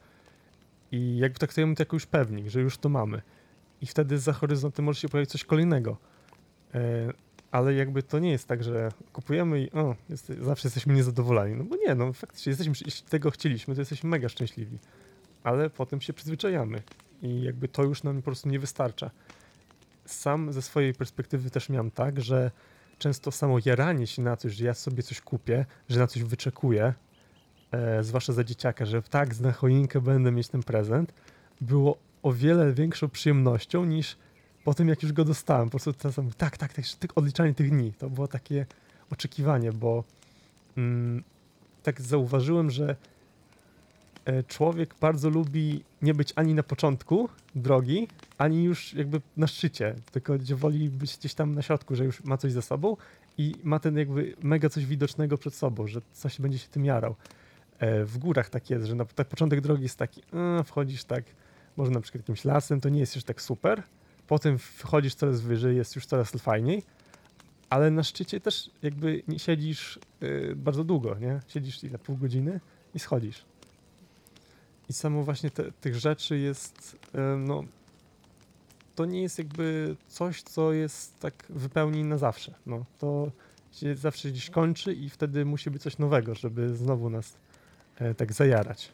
I 0.92 1.16
jakby 1.16 1.38
traktujemy 1.38 1.74
to 1.74 1.82
jako 1.82 1.96
już 1.96 2.06
pewnik, 2.06 2.48
że 2.48 2.60
już 2.60 2.78
to 2.78 2.88
mamy. 2.88 3.22
I 3.80 3.86
wtedy 3.86 4.18
za 4.18 4.32
horyzontem 4.32 4.84
może 4.84 5.00
się 5.00 5.08
pojawić 5.08 5.30
coś 5.30 5.44
kolejnego. 5.44 5.96
E, 6.74 7.12
ale 7.50 7.74
jakby 7.74 8.02
to 8.02 8.18
nie 8.18 8.30
jest 8.30 8.48
tak, 8.48 8.64
że 8.64 8.92
kupujemy 9.12 9.62
i 9.62 9.72
o, 9.72 9.96
jest, 10.08 10.32
zawsze 10.40 10.68
jesteśmy 10.68 10.94
niezadowoleni. 10.94 11.56
No 11.56 11.64
bo 11.64 11.76
nie, 11.76 11.94
no 11.94 12.12
faktycznie 12.12 12.50
jesteśmy, 12.50 12.74
jeśli 12.84 13.08
tego 13.08 13.30
chcieliśmy, 13.30 13.74
to 13.74 13.80
jesteśmy 13.80 14.10
mega 14.10 14.28
szczęśliwi. 14.28 14.78
Ale 15.42 15.70
potem 15.70 16.00
się 16.00 16.12
przyzwyczajamy 16.12 16.82
i 17.22 17.42
jakby 17.42 17.68
to 17.68 17.82
już 17.82 18.02
nam 18.02 18.16
po 18.16 18.22
prostu 18.22 18.48
nie 18.48 18.58
wystarcza. 18.58 19.10
Sam 20.04 20.52
ze 20.52 20.62
swojej 20.62 20.94
perspektywy 20.94 21.50
też 21.50 21.68
miałem 21.68 21.90
tak, 21.90 22.20
że 22.20 22.50
często 22.98 23.30
samo 23.32 23.58
jaranie 23.64 24.06
się 24.06 24.22
na 24.22 24.36
coś, 24.36 24.52
że 24.52 24.64
ja 24.64 24.74
sobie 24.74 25.02
coś 25.02 25.20
kupię, 25.20 25.66
że 25.88 26.00
na 26.00 26.06
coś 26.06 26.22
wyczekuję, 26.22 26.94
e, 27.72 28.04
zwłaszcza 28.04 28.32
za 28.32 28.44
dzieciaka, 28.44 28.86
że 28.86 29.02
tak, 29.02 29.40
na 29.40 29.52
choinkę 29.52 30.00
będę 30.00 30.32
mieć 30.32 30.48
ten 30.48 30.62
prezent, 30.62 31.14
było 31.60 31.98
o 32.22 32.32
wiele 32.32 32.72
większą 32.72 33.08
przyjemnością 33.08 33.84
niż 33.84 34.16
po 34.68 34.74
tym, 34.74 34.88
jak 34.88 35.02
już 35.02 35.12
go 35.12 35.24
dostałem. 35.24 35.66
Po 35.66 35.70
prostu 35.70 35.92
czasem, 35.92 36.30
tak, 36.36 36.56
tak, 36.56 36.72
tak, 36.72 36.84
odliczanie 37.14 37.54
tych 37.54 37.70
dni. 37.70 37.92
To 37.92 38.10
było 38.10 38.28
takie 38.28 38.66
oczekiwanie, 39.10 39.72
bo 39.72 40.04
mm, 40.76 41.22
tak 41.82 42.00
zauważyłem, 42.00 42.70
że 42.70 42.96
e, 44.24 44.42
człowiek 44.42 44.94
bardzo 45.00 45.30
lubi 45.30 45.84
nie 46.02 46.14
być 46.14 46.32
ani 46.36 46.54
na 46.54 46.62
początku 46.62 47.28
drogi, 47.54 48.08
ani 48.38 48.64
już 48.64 48.94
jakby 48.94 49.20
na 49.36 49.46
szczycie, 49.46 49.94
tylko 50.12 50.38
gdzie 50.38 50.56
woli 50.56 50.90
być 50.90 51.16
gdzieś 51.16 51.34
tam 51.34 51.54
na 51.54 51.62
środku, 51.62 51.94
że 51.94 52.04
już 52.04 52.24
ma 52.24 52.36
coś 52.36 52.52
za 52.52 52.62
sobą 52.62 52.96
i 53.38 53.54
ma 53.64 53.78
ten 53.78 53.98
jakby 53.98 54.36
mega 54.42 54.68
coś 54.68 54.86
widocznego 54.86 55.38
przed 55.38 55.54
sobą, 55.54 55.86
że 55.86 56.00
coś 56.12 56.40
będzie 56.40 56.58
się 56.58 56.68
tym 56.68 56.84
jarał. 56.84 57.14
E, 57.78 58.04
W 58.04 58.18
górach 58.18 58.50
tak 58.50 58.70
jest, 58.70 58.86
że 58.86 58.94
na 58.94 59.04
tak 59.04 59.28
początek 59.28 59.60
drogi 59.60 59.82
jest 59.82 59.98
taki, 59.98 60.22
e, 60.32 60.64
wchodzisz 60.64 61.04
tak, 61.04 61.24
może 61.76 61.90
na 61.90 62.00
przykład 62.00 62.22
jakimś 62.22 62.44
lasem, 62.44 62.80
to 62.80 62.88
nie 62.88 63.00
jest 63.00 63.14
już 63.14 63.24
tak 63.24 63.42
super, 63.42 63.82
potem 64.28 64.58
wchodzisz 64.58 65.14
coraz 65.14 65.40
wyżej, 65.40 65.76
jest 65.76 65.96
już 65.96 66.06
coraz 66.06 66.30
fajniej, 66.30 66.82
ale 67.70 67.90
na 67.90 68.02
szczycie 68.02 68.40
też 68.40 68.70
jakby 68.82 69.22
nie 69.28 69.38
siedzisz 69.38 69.98
y, 70.22 70.52
bardzo 70.56 70.84
długo, 70.84 71.16
nie? 71.18 71.40
Siedzisz 71.48 71.84
ile, 71.84 71.98
pół 71.98 72.16
godziny 72.16 72.60
i 72.94 72.98
schodzisz. 72.98 73.44
I 74.88 74.92
samo 74.92 75.22
właśnie 75.22 75.50
te, 75.50 75.72
tych 75.72 75.94
rzeczy 75.94 76.38
jest, 76.38 76.96
y, 77.14 77.18
no, 77.38 77.64
to 78.94 79.04
nie 79.04 79.22
jest 79.22 79.38
jakby 79.38 79.96
coś, 80.08 80.42
co 80.42 80.72
jest 80.72 81.20
tak 81.20 81.44
wypełni 81.48 82.04
na 82.04 82.18
zawsze. 82.18 82.54
No, 82.66 82.84
to 82.98 83.30
się 83.72 83.94
zawsze 83.94 84.28
gdzieś 84.28 84.50
kończy 84.50 84.94
i 84.94 85.10
wtedy 85.10 85.44
musi 85.44 85.70
być 85.70 85.82
coś 85.82 85.98
nowego, 85.98 86.34
żeby 86.34 86.76
znowu 86.76 87.10
nas 87.10 87.36
e, 87.96 88.14
tak 88.14 88.32
zajarać. 88.32 88.88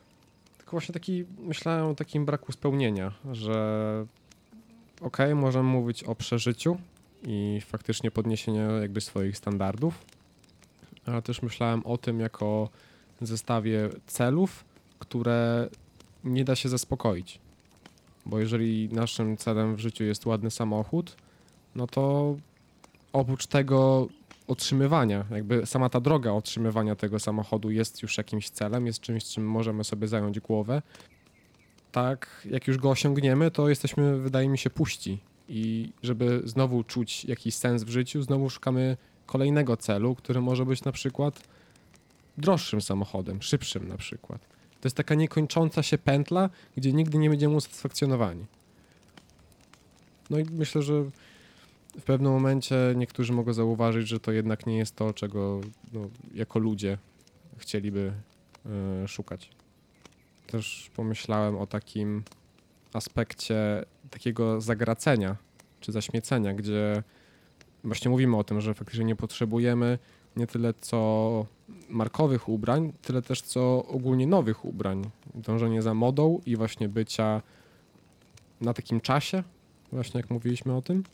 Tylko 0.57 0.71
właśnie 0.71 0.93
taki, 0.93 1.25
myślałem 1.39 1.87
o 1.87 1.95
takim 1.95 2.25
braku 2.25 2.53
spełnienia, 2.53 3.13
że 3.33 4.07
okej, 5.05 5.35
możemy 5.35 5.69
mówić 5.69 6.05
o 6.05 6.15
przeżyciu 6.15 6.77
i 7.23 7.61
faktycznie 7.67 8.11
podniesieniu 8.11 8.81
jakby 8.81 9.01
swoich 9.01 9.37
standardów, 9.37 10.05
ale 11.07 11.23
też 11.23 11.43
myślałem 11.43 11.87
o 11.87 11.99
tym 11.99 12.21
jako 12.21 12.69
zestawie 13.21 13.89
celów, 14.07 14.65
które 14.99 15.69
nie 16.25 16.45
da 16.45 16.57
się 16.57 16.69
zaspokoić. 16.69 17.39
Bo 18.27 18.41
jeżeli 18.41 18.89
naszym 18.93 19.37
celem 19.37 19.77
w 19.77 19.81
życiu 19.81 20.05
jest 20.05 20.27
ładny 20.27 20.51
samochód, 20.51 21.17
no 21.75 21.87
to 21.87 22.37
oprócz 23.13 23.47
tego 23.47 24.09
otrzymywania, 24.47 25.25
jakby 25.31 25.67
sama 25.67 25.89
ta 25.89 26.01
droga 26.01 26.33
otrzymywania 26.33 26.97
tego 26.97 27.19
samochodu 27.19 27.71
jest 27.71 28.03
już 28.03 28.19
jakimś 28.19 28.51
celem, 28.51 28.87
jest 28.87 29.01
czymś, 29.01 29.25
czym 29.25 29.47
możemy 29.47 29.85
sobie 29.85 30.09
zająć 30.09 30.41
głowę. 30.41 30.83
Tak, 31.95 32.47
jak 32.51 32.69
już 32.69 32.79
go 32.79 32.91
osiągniemy, 32.91 33.51
to 33.51 33.69
jesteśmy, 33.69 34.19
wydaje 34.19 34.49
mi 34.49 34.59
się, 34.59 34.71
puści. 34.71 35.19
I 35.49 35.93
żeby 36.03 36.43
znowu 36.45 36.85
czuć 36.85 37.25
jakiś 37.25 37.55
sens 37.55 37.83
w 37.83 37.89
życiu, 37.89 38.23
znowu 38.23 38.51
szukamy 38.51 38.97
kolejnego 39.27 39.77
celu, 39.77 40.15
który 40.15 40.41
może 40.41 40.67
być 40.67 40.85
na 40.85 40.93
przykład 40.93 41.41
droższym 42.39 42.81
samochodem, 42.81 43.43
szybszym 43.43 43.89
na 43.89 43.97
przykład. 43.97 44.41
To 44.81 44.87
jest 44.87 44.97
taka 44.97 45.15
niekończąca 45.15 45.83
się 45.83 45.99
pętla, 45.99 46.51
gdzie 46.77 46.93
nigdy 46.93 47.19
nie 47.19 47.31
będziemy 47.31 47.55
usatysfakcjonowani. 47.55 48.47
No 50.31 50.39
i 50.39 50.45
myślę, 50.45 50.83
że 50.83 51.05
w 52.01 52.03
pewnym 52.05 52.33
momencie 52.33 52.77
niektórzy 52.97 53.33
mogą 53.33 53.53
zauważyć, 53.53 54.09
że 54.09 54.21
to 54.21 54.33
jednak 54.33 54.67
nie 54.67 54.79
jest 54.79 54.97
to, 54.97 55.13
czego 55.13 55.61
no, 55.93 56.09
jako 56.35 56.59
ludzie 56.59 56.99
chcieliby 57.59 58.13
e, 58.67 59.09
szukać. 59.09 59.51
Też 60.47 60.91
pomyślałem 60.97 61.57
o 61.57 61.67
takim 61.67 62.23
aspekcie 62.93 63.85
takiego 64.11 64.61
zagracenia 64.61 65.37
czy 65.81 65.93
zaśmiecenia, 65.93 66.55
gdzie 66.55 67.03
właśnie 67.85 68.11
mówimy 68.11 68.37
o 68.37 68.45
tym, 68.45 68.61
że 68.61 68.75
faktycznie 68.75 69.05
nie 69.05 69.17
potrzebujemy 69.17 69.99
nie 70.37 70.47
tyle 70.47 70.75
co 70.75 71.47
markowych 71.89 72.49
ubrań, 72.49 72.93
tyle 73.03 73.23
też 73.23 73.43
co 73.43 73.87
ogólnie 73.87 74.27
nowych 74.27 74.65
ubrań. 74.65 75.11
Dążenie 75.35 75.83
za 75.83 75.95
modą 75.95 76.41
i 76.47 76.57
właśnie 76.57 76.89
bycia 76.89 77.43
na 78.61 78.75
takim 78.75 79.01
czasie, 79.01 79.43
właśnie 79.93 80.21
jak 80.21 80.31
mówiliśmy 80.31 80.77
o 80.77 80.83
tym. 80.83 81.05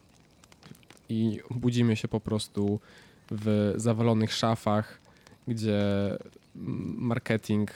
I 1.09 1.41
budzimy 1.51 1.97
się 1.97 2.09
po 2.09 2.21
prostu 2.21 2.81
w 3.31 3.73
zawalonych 3.77 4.33
szafach, 4.33 5.01
gdzie 5.49 5.81
marketing 6.97 7.71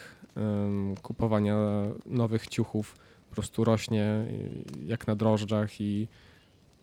kupowania 1.02 1.56
nowych 2.06 2.46
ciuchów 2.46 2.96
po 3.28 3.34
prostu 3.34 3.64
rośnie 3.64 4.04
y, 4.04 4.84
jak 4.86 5.06
na 5.06 5.16
drożdżach 5.16 5.80
i 5.80 6.08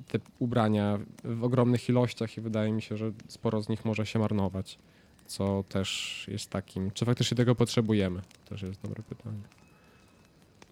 te 0.08 0.20
ubrania 0.39 1.00
w 1.24 1.43
ogromnych 1.43 1.89
ilościach 1.89 2.38
i 2.38 2.41
wydaje 2.41 2.72
mi 2.72 2.81
się, 2.81 2.98
że 2.98 3.12
sporo 3.27 3.62
z 3.62 3.70
nich 3.70 3.86
może 3.86 4.05
się 4.05 4.20
marnować, 4.20 4.79
co 5.25 5.63
też 5.70 6.25
jest 6.31 6.50
takim, 6.50 6.91
czy 6.91 7.05
faktycznie 7.05 7.38
tego 7.38 7.55
potrzebujemy? 7.55 8.22
Też 8.50 8.62
jest 8.62 8.81
dobre 8.81 9.03
pytanie. 9.03 9.41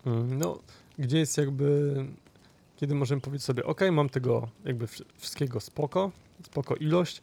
Mm, 0.05 0.37
No, 0.37 0.59
gdzie 0.99 1.17
jest 1.19 1.37
jakby, 1.37 1.95
kiedy 2.77 2.95
możemy 2.95 3.21
powiedzieć 3.21 3.45
sobie, 3.45 3.65
ok, 3.65 3.81
mam 3.91 4.09
tego 4.09 4.47
jakby 4.65 4.85
wsz- 4.85 5.03
wszystkiego 5.17 5.59
spoko, 5.59 6.11
spoko 6.43 6.75
ilość 6.75 7.21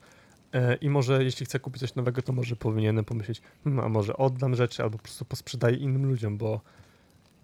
i 0.81 0.91
może 0.91 1.25
jeśli 1.25 1.47
chcę 1.47 1.61
kupić 1.61 1.81
coś 1.81 1.95
nowego, 1.95 2.23
to 2.23 2.33
może 2.33 2.57
powinienem 2.57 3.05
pomyśleć, 3.05 3.43
hmm, 3.65 3.85
a 3.85 3.88
może 3.88 4.17
oddam 4.17 4.55
rzeczy 4.55 4.83
albo 4.83 4.99
po 4.99 5.05
prostu 5.05 5.25
posprzedaję 5.25 5.76
innym 5.76 6.07
ludziom, 6.07 6.38
bo 6.38 6.61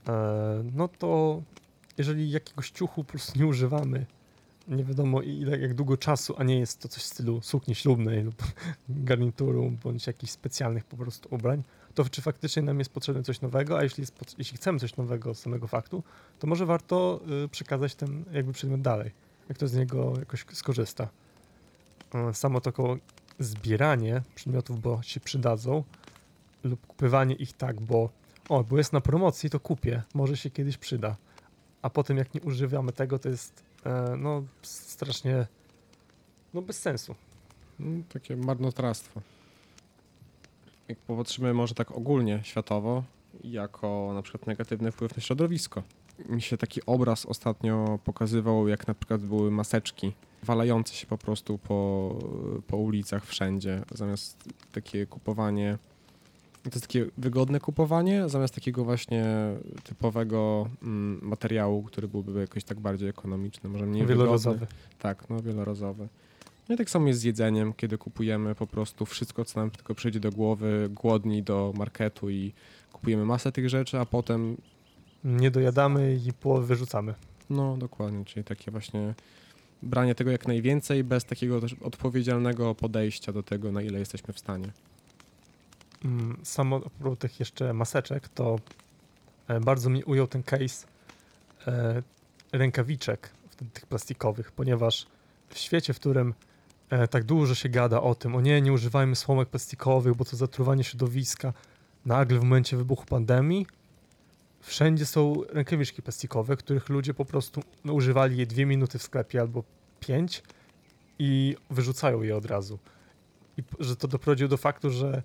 e, 0.08 0.64
no 0.74 0.88
to 0.88 1.42
jeżeli 1.98 2.30
jakiegoś 2.30 2.70
ciuchu 2.70 3.04
po 3.04 3.10
prostu 3.10 3.38
nie 3.38 3.46
używamy, 3.46 4.06
nie 4.68 4.84
wiadomo 4.84 5.22
ile, 5.22 5.58
jak 5.58 5.74
długo 5.74 5.96
czasu, 5.96 6.34
a 6.38 6.44
nie 6.44 6.58
jest 6.58 6.80
to 6.80 6.88
coś 6.88 7.02
w 7.02 7.06
stylu 7.06 7.40
sukni 7.42 7.74
ślubnej 7.74 8.22
lub 8.22 8.42
garnituru, 8.88 9.72
bądź 9.84 10.06
jakichś 10.06 10.32
specjalnych 10.32 10.84
po 10.84 10.96
prostu 10.96 11.28
ubrań, 11.34 11.62
to 11.94 12.04
czy 12.04 12.22
faktycznie 12.22 12.62
nam 12.62 12.78
jest 12.78 12.92
potrzebne 12.92 13.22
coś 13.22 13.40
nowego, 13.40 13.78
a 13.78 13.82
jeśli, 13.82 14.00
jest, 14.00 14.38
jeśli 14.38 14.56
chcemy 14.56 14.78
coś 14.78 14.96
nowego 14.96 15.34
z 15.34 15.38
samego 15.38 15.66
faktu, 15.66 16.02
to 16.38 16.46
może 16.46 16.66
warto 16.66 17.20
y, 17.44 17.48
przekazać 17.48 17.94
ten 17.94 18.24
jakby 18.32 18.52
przedmiot 18.52 18.80
dalej, 18.80 19.10
jak 19.48 19.58
to 19.58 19.68
z 19.68 19.74
niego 19.74 20.12
jakoś 20.18 20.44
skorzysta. 20.52 21.08
Y, 22.30 22.34
Samo 22.34 22.60
koło 22.60 22.96
zbieranie 23.38 24.22
przedmiotów, 24.34 24.80
bo 24.80 25.02
się 25.02 25.20
przydadzą 25.20 25.84
lub 26.64 26.86
kupywanie 26.86 27.34
ich 27.34 27.52
tak, 27.52 27.80
bo 27.80 28.10
o, 28.48 28.64
bo 28.64 28.78
jest 28.78 28.92
na 28.92 29.00
promocji, 29.00 29.50
to 29.50 29.60
kupię, 29.60 30.02
może 30.14 30.36
się 30.36 30.50
kiedyś 30.50 30.78
przyda. 30.78 31.16
A 31.82 31.90
potem 31.90 32.16
jak 32.16 32.34
nie 32.34 32.40
używamy 32.40 32.92
tego, 32.92 33.18
to 33.18 33.28
jest 33.28 33.62
e, 33.86 34.16
no 34.18 34.42
strasznie 34.62 35.46
no 36.54 36.62
bez 36.62 36.78
sensu. 36.80 37.14
Mm, 37.80 38.04
Takie 38.04 38.36
marnotrawstwo. 38.36 39.20
Jak 40.88 40.98
popatrzymy 40.98 41.54
może 41.54 41.74
tak 41.74 41.90
ogólnie 41.90 42.40
światowo, 42.42 43.04
jako 43.44 44.10
na 44.14 44.22
przykład 44.22 44.46
negatywny 44.46 44.92
wpływ 44.92 45.16
na 45.16 45.22
środowisko. 45.22 45.82
Mi 46.28 46.42
się 46.42 46.56
taki 46.56 46.80
obraz 46.86 47.26
ostatnio 47.26 47.98
pokazywał, 48.04 48.68
jak 48.68 48.88
na 48.88 48.94
przykład 48.94 49.20
były 49.20 49.50
maseczki 49.50 50.12
walające 50.42 50.94
się 50.94 51.06
po 51.06 51.18
prostu 51.18 51.58
po, 51.58 52.18
po 52.66 52.76
ulicach 52.76 53.26
wszędzie, 53.26 53.82
zamiast 53.94 54.48
takie 54.72 55.06
kupowanie. 55.06 55.78
To 56.62 56.70
jest 56.70 56.86
takie 56.86 57.06
wygodne 57.18 57.60
kupowanie, 57.60 58.28
zamiast 58.28 58.54
takiego 58.54 58.84
właśnie 58.84 59.24
typowego 59.84 60.68
mm, 60.82 61.20
materiału, 61.22 61.82
który 61.82 62.08
byłby 62.08 62.40
jakoś 62.40 62.64
tak 62.64 62.80
bardziej 62.80 63.08
ekonomiczny, 63.08 63.70
może 63.70 63.86
mniej 63.86 64.06
wygodny. 64.06 64.24
Wielorazowy. 64.24 64.66
Tak, 64.98 65.30
no 65.30 65.42
wielorazowy. 65.42 66.08
No 66.68 66.74
i 66.74 66.78
tak 66.78 66.90
samo 66.90 67.08
jest 67.08 67.20
z 67.20 67.24
jedzeniem, 67.24 67.72
kiedy 67.72 67.98
kupujemy 67.98 68.54
po 68.54 68.66
prostu 68.66 69.06
wszystko, 69.06 69.44
co 69.44 69.60
nam 69.60 69.70
tylko 69.70 69.94
przyjdzie 69.94 70.20
do 70.20 70.30
głowy, 70.30 70.88
głodni 70.90 71.42
do 71.42 71.72
marketu 71.76 72.30
i 72.30 72.52
kupujemy 72.92 73.24
masę 73.24 73.52
tych 73.52 73.68
rzeczy, 73.68 73.98
a 73.98 74.06
potem, 74.06 74.56
Nie 75.24 75.50
dojadamy 75.50 76.20
i 76.26 76.32
połowę 76.32 76.66
wyrzucamy. 76.66 77.14
no 77.50 77.76
dokładnie, 77.76 78.24
czyli 78.24 78.44
takie 78.44 78.70
właśnie 78.70 79.14
branie 79.82 80.14
tego 80.14 80.30
jak 80.30 80.48
najwięcej, 80.48 81.04
bez 81.04 81.24
takiego 81.24 81.60
odpowiedzialnego 81.80 82.74
podejścia 82.74 83.32
do 83.32 83.42
tego, 83.42 83.72
na 83.72 83.82
ile 83.82 83.98
jesteśmy 83.98 84.34
w 84.34 84.38
stanie. 84.38 84.72
Mm, 86.04 86.36
Samo 86.42 86.80
propos 86.80 87.18
tych 87.18 87.40
jeszcze 87.40 87.72
maseczek, 87.72 88.28
to 88.28 88.58
e, 89.48 89.60
bardzo 89.60 89.90
mnie 89.90 90.04
ujął 90.04 90.26
ten 90.26 90.42
case 90.42 90.86
e, 91.66 92.02
rękawiczek 92.52 93.30
tych 93.72 93.86
plastikowych, 93.86 94.52
ponieważ 94.52 95.06
w 95.48 95.58
świecie, 95.58 95.94
w 95.94 95.96
którym 95.96 96.34
e, 96.90 97.08
tak 97.08 97.24
dużo 97.24 97.54
się 97.54 97.68
gada 97.68 98.00
o 98.00 98.14
tym, 98.14 98.36
o 98.36 98.40
nie, 98.40 98.62
nie 98.62 98.72
używajmy 98.72 99.16
słomek 99.16 99.48
plastikowych, 99.48 100.14
bo 100.14 100.24
to 100.24 100.36
zatruwanie 100.36 100.84
środowiska, 100.84 101.52
nagle 102.06 102.38
w 102.38 102.42
momencie 102.42 102.76
wybuchu 102.76 103.06
pandemii 103.06 103.66
wszędzie 104.62 105.06
są 105.06 105.34
rękawiczki 105.48 106.02
plastikowe, 106.02 106.56
których 106.56 106.88
ludzie 106.88 107.14
po 107.14 107.24
prostu 107.24 107.62
no, 107.84 107.92
używali 107.92 108.36
je 108.36 108.46
dwie 108.46 108.66
minuty 108.66 108.98
w 108.98 109.02
sklepie 109.02 109.40
albo 109.40 109.64
pięć 110.00 110.42
i 111.18 111.56
wyrzucają 111.70 112.22
je 112.22 112.36
od 112.36 112.46
razu. 112.46 112.78
I 113.56 113.62
że 113.80 113.96
to 113.96 114.08
doprowadziło 114.08 114.48
do 114.48 114.56
faktu, 114.56 114.90
że 114.90 115.22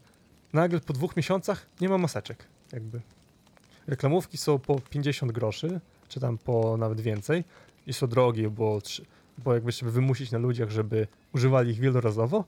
nagle 0.54 0.80
po 0.80 0.94
dwóch 0.94 1.16
miesiącach 1.18 1.66
nie 1.82 1.90
ma 1.90 1.98
maseczek. 1.98 2.46
Jakby. 2.74 3.02
Reklamówki 3.88 4.38
są 4.38 4.60
po 4.60 4.80
50 4.80 5.32
groszy, 5.32 5.80
czy 6.08 6.20
tam 6.20 6.38
po 6.38 6.78
nawet 6.78 7.02
więcej. 7.02 7.44
I 7.88 7.94
są 7.94 8.08
drogie, 8.08 8.50
bo, 8.50 8.80
bo 9.38 9.54
jakby 9.54 9.72
żeby 9.72 9.92
wymusić 9.92 10.32
na 10.32 10.38
ludziach, 10.38 10.70
żeby 10.70 11.08
używali 11.34 11.72
ich 11.72 11.80
wielorazowo. 11.80 12.46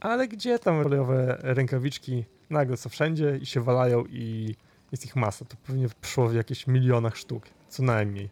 Ale 0.00 0.28
gdzie 0.28 0.58
tam 0.58 0.78
olejowe 0.78 1.38
rękawiczki 1.40 2.24
nagle 2.50 2.76
są 2.76 2.90
wszędzie 2.90 3.38
i 3.42 3.46
się 3.46 3.60
walają 3.60 4.04
i 4.04 4.54
jest 4.94 5.04
ich 5.04 5.16
masa, 5.16 5.44
to 5.44 5.56
pewnie 5.66 5.86
szło 6.02 6.28
w 6.28 6.34
jakichś 6.34 6.66
milionach 6.66 7.16
sztuk, 7.16 7.44
co 7.68 7.82
najmniej. 7.82 8.28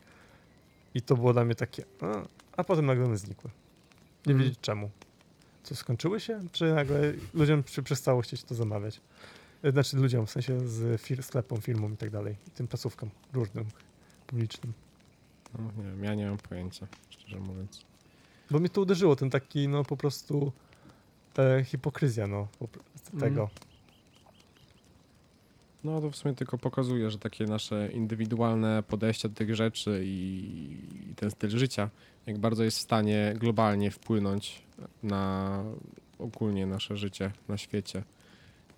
I 0.95 1.03
to 1.03 1.17
było 1.17 1.33
dla 1.33 1.45
mnie 1.45 1.55
takie, 1.55 1.85
a, 2.01 2.07
a 2.57 2.65
potem 2.65 2.87
nagle 2.87 3.05
one 3.05 3.19
znikły. 3.19 3.51
Nie 4.27 4.33
Mhm. 4.33 4.39
wiedzieć 4.39 4.61
czemu. 4.61 4.91
Co, 5.63 5.75
skończyły 5.77 6.21
się? 6.21 6.41
Czy 6.53 6.75
nagle 6.75 7.13
ludziom 7.35 7.63
przestało 7.85 8.23
chcieć 8.23 8.45
to 8.45 8.55
zamawiać? 8.55 9.01
E, 9.63 9.71
Znaczy 9.73 9.97
ludziom, 9.97 10.27
w 10.27 10.31
sensie 10.31 10.69
z 10.69 11.01
fir- 11.03 11.23
sklepom, 11.23 11.61
firmom 11.61 11.95
i 11.95 11.97
tak 11.97 12.11
dalej. 12.11 12.37
I 12.49 12.51
tym 12.51 12.69
placówkom 12.69 13.11
różnym, 13.33 13.65
publicznym. 14.27 14.73
No, 15.59 15.65
nie 15.77 15.83
wiem, 15.91 16.05
ja 16.05 16.15
nie 16.15 16.27
mam 16.29 16.39
pojęcia, 16.39 16.87
szczerze 17.11 17.41
mówiąc. 17.41 17.85
Bo 18.51 18.59
mnie 18.59 18.69
to 18.69 18.81
uderzyło, 18.81 19.17
ten 19.17 19.31
taki, 19.31 19.69
no 19.69 19.85
po 19.85 19.97
prostu 19.97 20.53
e, 21.39 21.65
hipokryzja, 21.65 22.27
no, 22.27 22.49
tego. 23.21 23.51
No 25.85 26.01
to 26.01 26.11
w 26.11 26.17
sumie 26.17 26.35
tylko 26.35 26.59
pokazuje, 26.59 27.11
że 27.11 27.19
takie 27.19 27.45
nasze 27.45 27.89
indywidualne 27.93 28.83
podejście 28.83 29.29
do 29.29 29.35
tych 29.35 29.55
rzeczy 29.55 30.03
i, 30.05 30.77
i 31.11 31.15
ten 31.15 31.31
styl 31.31 31.51
życia, 31.51 31.91
jak 32.27 32.39
bardzo 32.39 32.65
jest 32.65 32.79
w 32.79 32.81
stanie 32.81 33.35
globalnie 33.37 33.91
wpłynąć 33.91 34.63
na 35.03 35.65
ogólnie 36.19 36.67
nasze 36.67 36.97
życie 36.97 37.33
na 37.49 37.57
świecie. 37.57 38.03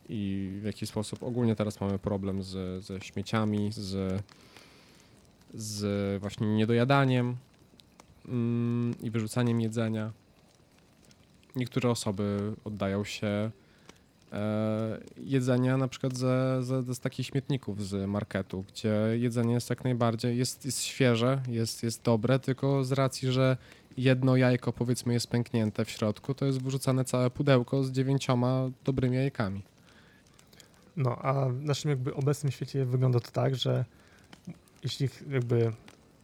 I 0.09 0.51
w 0.61 0.65
jaki 0.65 0.87
sposób 0.87 1.23
ogólnie 1.23 1.57
teraz 1.57 1.81
mamy 1.81 1.99
problem 1.99 2.43
z, 2.43 2.85
ze 2.85 3.01
śmieciami, 3.01 3.73
z, 3.73 4.23
z 5.55 6.21
właśnie 6.21 6.47
niedojadaniem 6.47 7.37
mm, 8.29 8.95
i 9.03 9.11
wyrzucaniem 9.11 9.61
jedzenia. 9.61 10.13
Niektóre 11.57 11.91
osoby 11.91 12.53
oddają 12.65 13.05
się 13.05 13.51
jedzenia 15.17 15.77
na 15.77 15.89
przykład 15.89 16.17
ze, 16.17 16.63
ze, 16.63 16.95
z 16.95 17.01
takich 17.01 17.27
śmietników 17.27 17.87
z 17.87 18.09
marketu, 18.09 18.65
gdzie 18.73 18.95
jedzenie 19.13 19.55
jest 19.55 19.71
jak 19.71 19.85
najbardziej, 19.85 20.39
jest, 20.39 20.65
jest 20.65 20.83
świeże, 20.83 21.43
jest, 21.49 21.83
jest 21.83 22.03
dobre, 22.03 22.39
tylko 22.39 22.85
z 22.85 22.93
racji, 22.93 23.33
że 23.33 23.57
jedno 23.97 24.37
jajko 24.37 24.73
powiedzmy 24.73 25.13
jest 25.13 25.27
pęknięte 25.27 25.85
w 25.85 25.91
środku, 25.91 26.35
to 26.35 26.47
jest 26.47 26.63
wyrzucane 26.63 27.05
całe 27.05 27.31
pudełko 27.31 27.85
z 27.85 27.93
dziewięcioma 27.93 28.71
dobrymi 28.85 29.17
jajkami. 29.17 29.63
No, 30.97 31.19
a 31.19 31.49
w 31.49 31.65
naszym 31.65 31.91
jakby 31.91 32.15
obecnym 32.15 32.53
świecie 32.53 32.85
wygląda 32.85 33.21
to 33.21 33.31
tak, 33.31 33.55
że 33.55 33.85
jeśli 34.83 35.09
jakby 35.31 35.73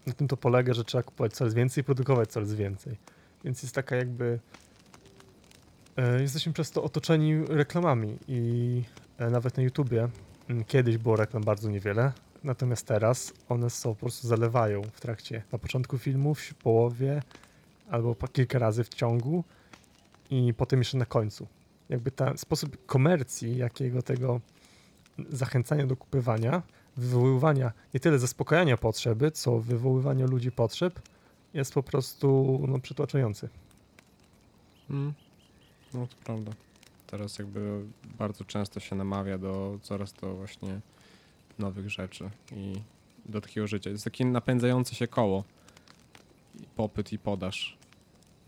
na 0.07 0.13
tym 0.13 0.29
to 0.29 0.37
polega, 0.37 0.75
że 0.75 0.85
trzeba 0.85 1.03
kupować 1.03 1.33
coraz 1.33 1.55
więcej 1.55 1.81
i 1.81 1.85
produkować 1.85 2.29
coraz 2.29 2.55
więcej. 2.55 2.97
Więc 3.45 3.63
jest 3.63 3.75
taka 3.75 3.97
jakby 3.97 4.25
e, 4.25 4.70
jesteśmy 6.21 6.53
przez 6.53 6.71
to 6.71 6.83
otoczeni 6.83 7.45
reklamami 7.49 8.19
i 8.29 8.83
e, 9.19 9.31
nawet 9.31 9.57
na 9.57 9.63
YouTubie 9.63 10.09
kiedyś 10.67 10.99
było 10.99 11.17
reklam 11.17 11.43
bardzo 11.43 11.71
niewiele, 11.71 12.13
natomiast 12.45 12.87
teraz 12.87 13.33
one 13.49 13.71
są 13.71 13.95
po 13.95 14.01
prostu 14.01 14.29
zalewają 14.29 14.83
w 14.83 15.01
trakcie, 15.01 15.43
na 15.53 15.59
początku 15.59 15.99
filmu, 15.99 16.35
w 16.35 16.55
połowie 16.55 17.23
albo 17.91 18.17
kilka 18.33 18.59
razy 18.59 18.85
w 18.85 18.89
ciągu 18.89 19.45
i 20.31 20.55
potem 20.55 20.79
jeszcze 20.79 20.99
na 20.99 21.07
końcu. 21.07 21.47
Jakby 21.89 22.11
ten 22.11 22.39
sposób 22.39 22.87
komercji, 22.87 23.57
jakiego 23.57 24.03
tego 24.03 24.41
zachęcania 25.29 25.87
do 25.87 25.97
kupywania, 25.97 26.63
wywoływania 26.97 27.73
nie 27.95 28.01
tyle 28.01 28.19
zaspokajania 28.19 28.77
potrzeby, 28.77 29.31
co 29.31 29.61
wywoływania 29.61 30.27
ludzi 30.27 30.53
potrzeb 30.53 31.01
jest 31.55 31.75
po 31.75 31.83
prostu 31.83 32.61
no, 32.69 32.79
przytłaczający. 32.79 33.49
Mm. 34.91 35.15
No 35.95 36.07
to 36.07 36.17
prawda. 36.25 36.53
Teraz 37.07 37.39
jakby 37.39 37.85
bardzo 38.19 38.45
często 38.45 38.81
się 38.81 38.97
namawia 38.97 39.39
do 39.39 39.79
coraz 39.83 40.13
to 40.13 40.35
właśnie 40.35 40.81
nowych 41.59 41.91
rzeczy 41.91 42.31
i 42.53 42.83
do 43.27 43.41
takiego 43.41 43.67
życia. 43.67 43.91
Jest 43.91 44.05
takie 44.05 44.25
napędzające 44.25 44.95
się 44.95 45.07
koło. 45.07 45.45
I 46.61 46.67
popyt 46.77 47.13
i 47.13 47.19
podaż. 47.19 47.79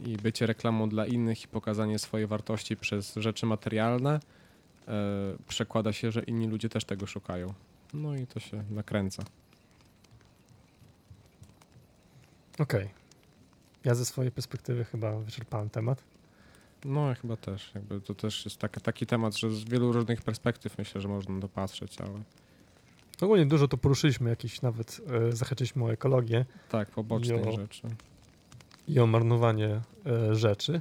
I 0.00 0.16
bycie 0.16 0.46
reklamą 0.46 0.88
dla 0.88 1.06
innych 1.06 1.44
i 1.44 1.48
pokazanie 1.48 1.98
swojej 1.98 2.26
wartości 2.26 2.76
przez 2.76 3.14
rzeczy 3.14 3.46
materialne 3.46 4.20
e, 4.88 4.92
przekłada 5.48 5.92
się, 5.92 6.12
że 6.12 6.22
inni 6.22 6.46
ludzie 6.46 6.68
też 6.68 6.84
tego 6.84 7.06
szukają. 7.06 7.54
No 7.94 8.16
i 8.16 8.26
to 8.26 8.40
się 8.40 8.64
nakręca. 8.70 9.22
Okej. 12.58 12.88
Ja 13.84 13.94
ze 13.94 14.04
swojej 14.04 14.32
perspektywy 14.32 14.84
chyba 14.84 15.18
wyczerpałem 15.18 15.70
temat. 15.70 16.02
No 16.84 17.08
ja 17.08 17.14
chyba 17.14 17.36
też. 17.36 17.70
Jakby 17.74 18.00
to 18.00 18.14
też 18.14 18.44
jest 18.44 18.56
taki, 18.58 18.80
taki 18.80 19.06
temat, 19.06 19.36
że 19.36 19.50
z 19.50 19.64
wielu 19.64 19.92
różnych 19.92 20.22
perspektyw 20.22 20.78
myślę, 20.78 21.00
że 21.00 21.08
można 21.08 21.38
dopatrzeć, 21.40 22.00
ale 22.00 22.22
Ogólnie 23.20 23.46
dużo 23.46 23.68
to 23.68 23.76
poruszyliśmy, 23.76 24.30
jakieś 24.30 24.62
nawet 24.62 25.00
e, 25.28 25.32
zahaczyliśmy 25.32 25.84
o 25.84 25.92
ekologię 25.92 26.44
tak, 26.68 26.90
poboczne 26.90 27.34
Jo. 27.34 27.52
rzeczy. 27.52 27.88
i 28.88 29.00
o 29.00 29.06
marnowanie 29.06 29.80
e, 30.06 30.34
rzeczy 30.34 30.80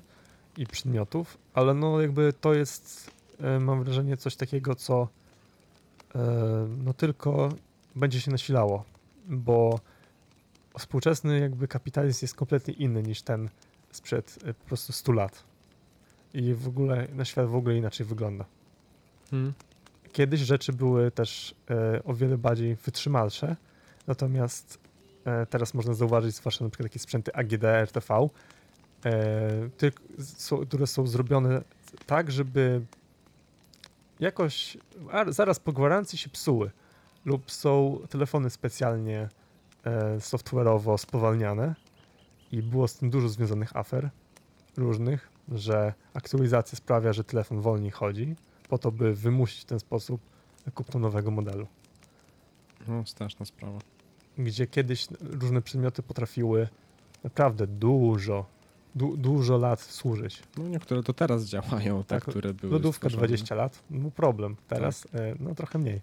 i 0.57 0.67
przedmiotów, 0.67 1.37
ale 1.53 1.73
no 1.73 2.01
jakby 2.01 2.33
to 2.33 2.53
jest, 2.53 3.11
e, 3.41 3.59
mam 3.59 3.83
wrażenie, 3.83 4.17
coś 4.17 4.35
takiego, 4.35 4.75
co 4.75 5.07
e, 6.15 6.67
no 6.83 6.93
tylko 6.93 7.49
będzie 7.95 8.21
się 8.21 8.31
nasilało, 8.31 8.83
bo 9.27 9.79
współczesny 10.79 11.39
jakby 11.39 11.67
kapitalizm 11.67 12.19
jest 12.25 12.35
kompletnie 12.35 12.73
inny 12.73 13.03
niż 13.03 13.21
ten 13.21 13.49
sprzed 13.91 14.39
e, 14.45 14.53
po 14.53 14.65
prostu 14.65 14.93
100 14.93 15.11
lat. 15.11 15.43
I 16.33 16.53
w 16.53 16.67
ogóle 16.67 17.07
na 17.13 17.25
świat 17.25 17.47
w 17.47 17.55
ogóle 17.55 17.77
inaczej 17.77 18.05
wygląda. 18.05 18.45
Hmm. 19.31 19.53
Kiedyś 20.11 20.39
rzeczy 20.39 20.73
były 20.73 21.11
też 21.11 21.55
e, 21.69 22.03
o 22.03 22.13
wiele 22.13 22.37
bardziej 22.37 22.75
wytrzymalsze, 22.75 23.55
natomiast 24.07 24.79
e, 25.25 25.45
teraz 25.45 25.73
można 25.73 25.93
zauważyć, 25.93 26.35
zwłaszcza 26.35 26.63
na 26.63 26.69
przykład 26.69 26.89
takie 26.89 26.99
sprzęty 26.99 27.33
AGD, 27.33 27.63
RTV, 27.63 28.27
e, 29.05 29.69
tyk, 29.77 30.01
są, 30.19 30.65
które 30.65 30.87
są 30.87 31.07
zrobione 31.07 31.61
tak, 32.05 32.31
żeby 32.31 32.81
jakoś 34.19 34.77
a, 35.11 35.31
zaraz 35.31 35.59
po 35.59 35.73
gwarancji 35.73 36.17
się 36.17 36.29
psuły 36.29 36.71
lub 37.25 37.51
są 37.51 37.99
telefony 38.09 38.49
specjalnie 38.49 39.29
e, 39.83 40.17
software'owo 40.17 40.97
spowalniane 40.97 41.75
i 42.51 42.61
było 42.61 42.87
z 42.87 42.95
tym 42.95 43.09
dużo 43.09 43.29
związanych 43.29 43.75
afer 43.75 44.09
różnych, 44.77 45.30
że 45.51 45.93
aktualizacja 46.13 46.75
sprawia, 46.75 47.13
że 47.13 47.23
telefon 47.23 47.61
wolniej 47.61 47.91
chodzi, 47.91 48.35
po 48.69 48.77
to, 48.77 48.91
by 48.91 49.15
wymusić 49.15 49.61
w 49.61 49.65
ten 49.65 49.79
sposób 49.79 50.21
kupno 50.73 50.99
nowego 50.99 51.31
modelu. 51.31 51.67
No, 52.87 53.05
straszna 53.05 53.45
sprawa. 53.45 53.79
Gdzie 54.37 54.67
kiedyś 54.67 55.07
różne 55.21 55.61
przedmioty 55.61 56.03
potrafiły 56.03 56.67
naprawdę 57.23 57.67
dużo, 57.67 58.45
du, 58.95 59.17
dużo 59.17 59.57
lat 59.57 59.81
służyć. 59.81 60.43
No 60.57 60.67
niektóre 60.67 61.03
to 61.03 61.13
teraz 61.13 61.43
działają, 61.45 62.03
te, 62.03 62.09
Tak, 62.09 62.23
które 62.23 62.53
były 62.53 62.73
Lodówka 62.73 63.09
stworzone. 63.09 63.27
20 63.27 63.55
lat, 63.55 63.83
no 63.89 64.11
problem. 64.11 64.55
Teraz 64.67 65.07
e, 65.13 65.35
no 65.39 65.55
trochę 65.55 65.79
mniej. 65.79 66.01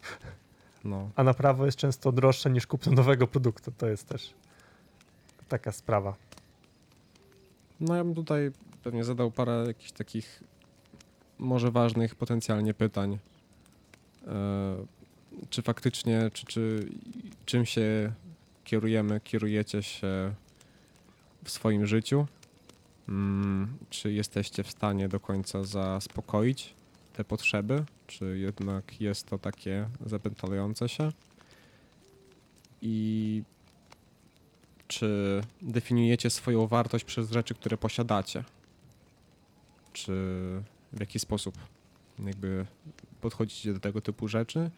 No, 0.84 1.10
A 1.16 1.24
naprawa 1.24 1.66
jest 1.66 1.78
często 1.78 2.12
droższa 2.12 2.48
niż 2.48 2.66
kupno 2.66 2.92
nowego 2.92 3.26
produktu. 3.26 3.72
To 3.78 3.86
jest 3.86 4.08
też 4.08 4.34
taka 5.48 5.72
sprawa. 5.72 6.14
no 7.80 7.96
ja 7.96 8.04
bym 8.04 8.14
tutaj 8.14 8.52
pewnie 8.82 9.04
zadał 9.04 9.30
parę 9.30 9.64
jakichś 9.66 9.92
takich 9.92 10.42
może 11.38 11.70
ważnych 11.70 12.14
potencjalnie 12.14 12.74
pytań. 12.74 13.18
E, 14.26 14.76
czy 15.50 15.62
faktycznie, 15.62 16.30
czy, 16.32 16.46
czy 16.46 16.88
czym 17.46 17.66
się 17.66 18.12
kierujemy, 18.64 19.20
kierujecie 19.20 19.82
się 19.82 20.34
w 21.44 21.50
swoim 21.50 21.86
życiu? 21.86 22.26
Mm, 23.08 23.78
czy 23.90 24.12
jesteście 24.12 24.62
w 24.62 24.70
stanie 24.70 25.08
do 25.08 25.20
końca 25.20 25.64
zaspokoić 25.64 26.74
te 27.12 27.24
potrzeby? 27.24 27.84
Czy 28.06 28.38
jednak 28.38 29.00
jest 29.00 29.26
to 29.26 29.38
takie 29.38 29.88
zapętlające 30.06 30.88
się? 30.88 31.12
I 32.82 33.42
czy 34.88 35.40
definiujecie 35.62 36.30
swoją 36.30 36.66
wartość 36.66 37.04
przez 37.04 37.30
rzeczy, 37.30 37.54
które 37.54 37.76
posiadacie? 37.76 38.44
Czy 40.04 40.12
w 40.92 41.00
jaki 41.00 41.18
sposób 41.18 41.54
jakby 42.26 42.66
podchodzicie 43.20 43.72
do 43.72 43.80
tego 43.80 44.00
typu 44.00 44.28
rzeczy? 44.28 44.70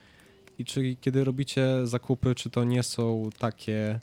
I 0.59 0.64
czy 0.64 0.96
kiedy 1.00 1.24
robicie 1.24 1.87
zakupy, 1.87 2.35
czy 2.35 2.50
to 2.50 2.64
nie 2.64 2.83
są 2.83 3.30
takie 3.38 4.00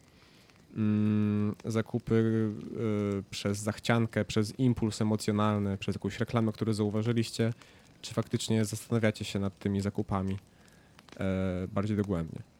mm, 0.76 1.56
zakupy 1.66 2.16
y, 3.20 3.24
przez 3.30 3.58
zachciankę, 3.58 4.26
przez 4.26 4.60
impuls 4.60 5.02
emocjonalny, 5.02 5.78
przez 5.78 5.96
jakąś 5.96 6.20
reklamę, 6.20 6.52
którą 6.52 6.74
zauważyliście, 6.74 7.54
czy 8.02 8.14
faktycznie 8.14 8.66
zastanawiacie 8.66 9.26
się 9.26 9.40
nad 9.40 9.60
tymi 9.60 9.82
zakupami 9.82 10.38
e, 11.20 11.68
bardziej 11.74 11.98
dogłębnie? 11.98 12.57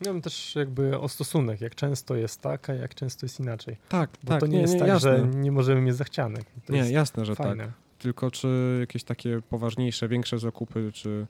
Ja 0.00 0.12
bym 0.12 0.22
też 0.22 0.54
jakby 0.54 0.98
o 0.98 1.08
stosunek, 1.08 1.60
jak 1.60 1.74
często 1.74 2.16
jest 2.16 2.40
tak, 2.40 2.70
a 2.70 2.74
jak 2.74 2.94
często 2.94 3.26
jest 3.26 3.40
inaczej. 3.40 3.76
Tak, 3.88 4.10
Bo 4.22 4.38
to 4.38 4.46
nie, 4.46 4.60
jest 4.60 4.78
tak, 4.78 5.00
że 5.00 5.28
nie 5.34 5.52
możemy 5.52 5.80
mieć 5.80 5.94
zachcianek. 5.94 6.44
To 6.66 6.72
Nie, 6.72 6.90
jasne, 6.90 7.24
że 7.24 7.36
tak. 7.36 7.46
fajne. 7.46 7.72
Tylko 7.98 8.30
czy 8.30 8.76
jakieś 8.80 9.04
takie 9.04 9.42
poważniejsze, 9.50 10.08
większe 10.08 10.38
zakupy, 10.38 10.90
czy, 10.94 11.26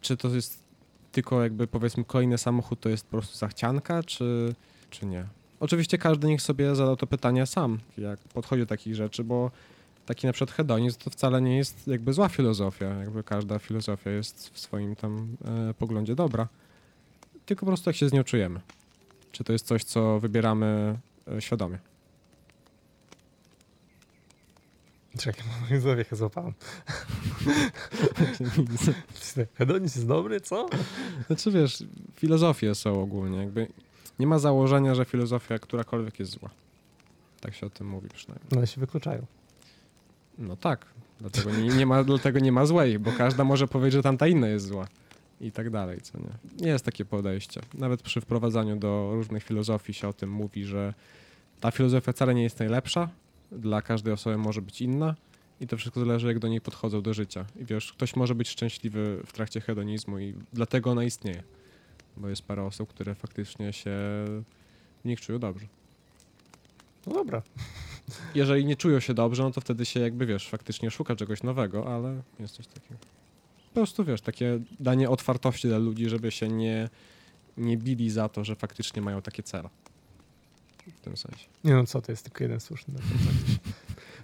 czy 0.00 0.16
to 0.16 0.28
jest 0.28 0.64
tylko 1.12 1.42
jakby 1.42 1.66
powiedzmy 1.66 2.04
kolejny 2.04 2.38
samochód 2.38 2.80
to 2.80 2.88
jest 2.88 3.04
po 3.04 3.10
prostu 3.10 3.38
zachcianka, 3.38 4.02
czy, 4.02 4.54
czy 4.90 5.06
nie? 5.06 5.24
Oczywiście 5.60 5.98
każdy 5.98 6.26
niech 6.28 6.42
sobie 6.42 6.74
zada 6.74 6.96
to 6.96 7.06
pytanie 7.06 7.46
sam, 7.46 7.78
jak 7.98 8.20
podchodzi 8.20 8.62
do 8.62 8.66
takich 8.66 8.94
rzeczy, 8.94 9.24
bo 9.24 9.50
taki 10.06 10.26
na 10.26 10.32
przykład 10.32 10.56
hedonizm 10.56 10.98
to 11.04 11.10
wcale 11.10 11.42
nie 11.42 11.56
jest 11.56 11.88
jakby 11.88 12.12
zła 12.12 12.28
filozofia, 12.28 12.86
jakby 12.86 13.22
każda 13.22 13.58
filozofia 13.58 14.10
jest 14.10 14.50
w 14.54 14.58
swoim 14.58 14.96
tam 14.96 15.36
e, 15.70 15.74
poglądzie 15.74 16.14
dobra, 16.14 16.48
tylko 17.46 17.60
po 17.60 17.66
prostu 17.66 17.90
jak 17.90 17.96
się 17.96 18.08
z 18.08 18.12
nią 18.12 18.24
czujemy. 18.24 18.60
Czy 19.32 19.44
to 19.44 19.52
jest 19.52 19.66
coś, 19.66 19.84
co 19.84 20.20
wybieramy 20.20 20.98
e, 21.36 21.40
świadomie? 21.40 21.78
Czekaj, 25.18 25.44
moją 25.60 25.80
zawiechę 25.80 26.16
złapałem. 26.16 26.54
Hedonizm 29.54 29.98
jest 29.98 30.08
dobry, 30.08 30.40
co? 30.40 30.68
Znaczy 31.26 31.50
wiesz, 31.50 31.84
filozofie 32.14 32.74
są 32.74 33.02
ogólnie, 33.02 33.38
jakby 33.38 33.68
nie 34.18 34.26
ma 34.26 34.38
założenia, 34.38 34.94
że 34.94 35.04
filozofia 35.04 35.58
którakolwiek 35.58 36.18
jest 36.18 36.32
zła. 36.32 36.50
Tak 37.40 37.54
się 37.54 37.66
o 37.66 37.70
tym 37.70 37.86
mówi 37.86 38.08
przynajmniej. 38.08 38.48
No, 38.52 38.58
ale 38.58 38.66
się 38.66 38.80
wykluczają. 38.80 39.26
No 40.38 40.56
tak, 40.56 40.86
dlatego 41.20 41.50
nie, 41.50 41.68
nie 41.68 41.86
ma, 41.86 42.04
dlatego 42.04 42.38
nie 42.38 42.52
ma 42.52 42.66
złej, 42.66 42.98
bo 42.98 43.12
każda 43.12 43.44
może 43.44 43.68
powiedzieć, 43.68 43.92
że 43.92 44.02
tamta 44.02 44.26
inna 44.26 44.48
jest 44.48 44.66
zła. 44.66 44.86
I 45.44 45.52
tak 45.52 45.70
dalej, 45.70 46.00
co 46.00 46.18
nie. 46.18 46.68
Jest 46.68 46.84
takie 46.84 47.04
podejście. 47.04 47.60
Nawet 47.74 48.02
przy 48.02 48.20
wprowadzaniu 48.20 48.76
do 48.76 49.10
różnych 49.14 49.44
filozofii 49.44 49.94
się 49.94 50.08
o 50.08 50.12
tym 50.12 50.30
mówi, 50.30 50.64
że 50.64 50.94
ta 51.60 51.70
filozofia 51.70 52.12
wcale 52.12 52.34
nie 52.34 52.42
jest 52.42 52.58
najlepsza, 52.58 53.08
dla 53.52 53.82
każdej 53.82 54.12
osoby 54.12 54.38
może 54.38 54.62
być 54.62 54.82
inna 54.82 55.14
i 55.60 55.66
to 55.66 55.76
wszystko 55.76 56.00
zależy, 56.00 56.26
jak 56.26 56.38
do 56.38 56.48
niej 56.48 56.60
podchodzą 56.60 57.02
do 57.02 57.14
życia. 57.14 57.44
I 57.60 57.64
wiesz, 57.64 57.92
ktoś 57.92 58.16
może 58.16 58.34
być 58.34 58.48
szczęśliwy 58.48 59.22
w 59.26 59.32
trakcie 59.32 59.60
hedonizmu 59.60 60.18
i 60.18 60.34
dlatego 60.52 60.90
ona 60.90 61.04
istnieje. 61.04 61.42
Bo 62.16 62.28
jest 62.28 62.42
parę 62.42 62.62
osób, 62.62 62.88
które 62.88 63.14
faktycznie 63.14 63.72
się 63.72 63.90
w 65.04 65.04
nich 65.04 65.20
czują 65.20 65.38
dobrze. 65.38 65.66
No 67.06 67.12
dobra. 67.12 67.42
Jeżeli 68.34 68.64
nie 68.64 68.76
czują 68.76 69.00
się 69.00 69.14
dobrze, 69.14 69.42
no 69.42 69.50
to 69.50 69.60
wtedy 69.60 69.86
się 69.86 70.00
jakby, 70.00 70.26
wiesz, 70.26 70.48
faktycznie 70.48 70.90
szuka 70.90 71.16
czegoś 71.16 71.42
nowego, 71.42 71.94
ale 71.94 72.22
jest 72.40 72.54
coś 72.54 72.66
takiego. 72.66 72.96
Po 73.74 73.80
prostu, 73.80 74.04
wiesz, 74.04 74.20
takie 74.20 74.60
danie 74.80 75.10
otwartości 75.10 75.68
dla 75.68 75.78
ludzi, 75.78 76.08
żeby 76.08 76.30
się 76.30 76.48
nie, 76.48 76.88
nie 77.56 77.76
bili 77.76 78.10
za 78.10 78.28
to, 78.28 78.44
że 78.44 78.56
faktycznie 78.56 79.02
mają 79.02 79.22
takie 79.22 79.42
cele. 79.42 79.68
W 80.96 81.00
tym 81.00 81.16
sensie. 81.16 81.46
Nie 81.64 81.74
no 81.74 81.86
co, 81.86 82.02
to 82.02 82.12
jest 82.12 82.24
tylko 82.24 82.44
jeden 82.44 82.60
słuszny. 82.60 82.94
na. 82.94 83.00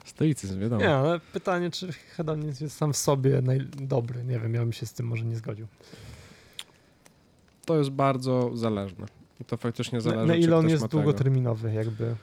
Stoicyzm, 0.05 0.61
wiadomo. 0.61 0.83
Nie, 0.83 0.95
ale 0.95 1.21
pytanie, 1.21 1.71
czy 1.71 1.93
hedonizm 1.93 2.65
jest 2.65 2.77
sam 2.77 2.93
w 2.93 2.97
sobie 2.97 3.43
dobry. 3.81 4.25
Nie 4.25 4.39
wiem, 4.41 4.55
ja 4.55 4.61
bym 4.61 4.73
się 4.73 4.87
z 4.87 4.93
tym 4.93 5.07
może 5.07 5.25
nie 5.25 5.37
zgodził. 5.37 5.67
To 7.65 7.79
jest 7.79 7.91
bardzo 7.91 8.51
zależne. 8.57 9.07
I 9.41 9.45
to 9.45 9.57
faktycznie 9.57 9.99
Na, 9.99 10.01
zależy, 10.03 10.27
na 10.27 10.35
czy 10.35 10.41
ile 10.41 10.57
on 10.57 10.69
jest 10.69 10.83
ma 10.83 10.89
tego. 10.89 11.03
długoterminowy, 11.03 11.73
jakby. 11.73 12.17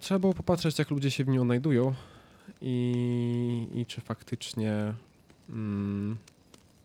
Trzeba 0.00 0.18
było 0.18 0.34
popatrzeć, 0.34 0.78
jak 0.78 0.90
ludzie 0.90 1.10
się 1.10 1.24
w 1.24 1.28
nim 1.28 1.42
odnajdują 1.42 1.94
i, 2.60 3.68
i 3.74 3.86
czy 3.86 4.00
faktycznie 4.00 4.94
mm, 5.50 6.16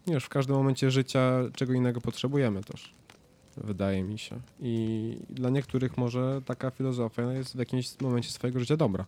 wiesz, 0.07 0.25
w 0.25 0.29
każdym 0.29 0.55
momencie 0.55 0.91
życia 0.91 1.39
czego 1.55 1.73
innego 1.73 2.01
potrzebujemy 2.01 2.63
też. 2.63 2.93
Wydaje 3.57 4.03
mi 4.03 4.19
się. 4.19 4.39
I 4.59 5.17
dla 5.29 5.49
niektórych 5.49 5.97
może 5.97 6.41
taka 6.45 6.71
filozofia 6.71 7.33
jest 7.33 7.55
w 7.55 7.59
jakimś 7.59 8.01
momencie 8.01 8.29
swojego 8.29 8.59
życia 8.59 8.77
dobra. 8.77 9.05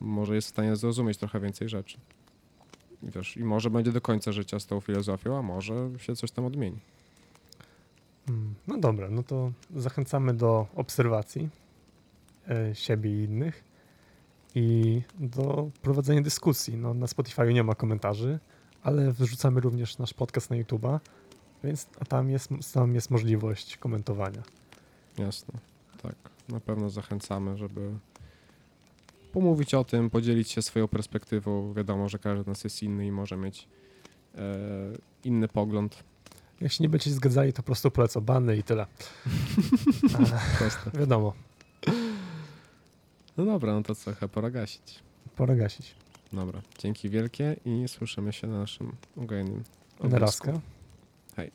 Może 0.00 0.34
jest 0.34 0.48
w 0.48 0.50
stanie 0.50 0.76
zrozumieć 0.76 1.18
trochę 1.18 1.40
więcej 1.40 1.68
rzeczy. 1.68 1.98
Wiesz, 3.02 3.36
i 3.36 3.44
może 3.44 3.70
będzie 3.70 3.92
do 3.92 4.00
końca 4.00 4.32
życia 4.32 4.60
z 4.60 4.66
tą 4.66 4.80
filozofią, 4.80 5.38
a 5.38 5.42
może 5.42 5.90
się 5.98 6.16
coś 6.16 6.30
tam 6.30 6.44
odmieni. 6.44 6.78
Mm, 8.28 8.54
No 8.66 8.78
dobra, 8.78 9.10
no 9.10 9.22
to 9.22 9.52
zachęcamy 9.76 10.34
do 10.34 10.66
obserwacji 10.74 11.48
e, 12.48 12.74
siebie 12.74 13.10
i 13.10 13.24
innych 13.24 13.64
i 14.54 15.02
do 15.18 15.70
prowadzenia 15.82 16.22
dyskusji. 16.22 16.76
No, 16.76 16.94
na 16.94 17.06
Spotify 17.06 17.52
nie 17.54 17.64
ma 17.64 17.74
komentarzy, 17.74 18.38
ale 18.82 19.12
wrzucamy 19.12 19.60
również 19.60 19.98
nasz 19.98 20.14
podcast 20.14 20.50
na 20.50 20.56
YouTube'a, 20.56 20.98
więc 21.64 21.86
tam 22.08 22.30
jest, 22.30 22.48
tam 22.74 22.94
jest 22.94 23.10
możliwość 23.10 23.76
komentowania. 23.76 24.42
Jasne, 25.18 25.54
tak. 26.02 26.14
Na 26.48 26.60
pewno 26.60 26.90
zachęcamy, 26.90 27.56
żeby 27.56 27.90
pomówić 29.32 29.74
o 29.74 29.84
tym, 29.84 30.10
podzielić 30.10 30.50
się 30.50 30.62
swoją 30.62 30.88
perspektywą. 30.88 31.72
Wiadomo, 31.74 32.08
że 32.08 32.18
każdy 32.18 32.44
z 32.44 32.46
nas 32.46 32.64
jest 32.64 32.82
inny 32.82 33.06
i 33.06 33.12
może 33.12 33.36
mieć 33.36 33.68
e, 34.34 34.38
inny 35.24 35.48
pogląd. 35.48 36.04
Jak 36.60 36.72
się 36.72 36.84
nie 36.84 36.88
będziecie 36.88 37.16
zgadzali, 37.16 37.52
to 37.52 37.56
po 37.62 37.66
prostu 37.66 37.90
polecą 37.90 38.20
bany 38.20 38.56
i 38.56 38.62
tyle. 38.62 38.86
A, 40.94 40.98
wiadomo, 40.98 41.32
No 43.36 43.44
dobra, 43.44 43.72
no 43.72 43.82
to 43.82 43.94
co, 43.94 44.14
chyba 44.14 44.28
pora 44.28 44.50
gasić. 44.50 44.98
pora 45.36 45.56
gasić. 45.56 45.94
Dobra, 46.32 46.62
dzięki 46.78 47.08
wielkie 47.08 47.56
i 47.64 47.88
słyszymy 47.88 48.32
się 48.32 48.46
na 48.46 48.58
naszym 48.58 48.92
ugojnym 49.16 49.64
Na 50.00 50.06
obrazku. 50.06 50.60
Hej. 51.36 51.50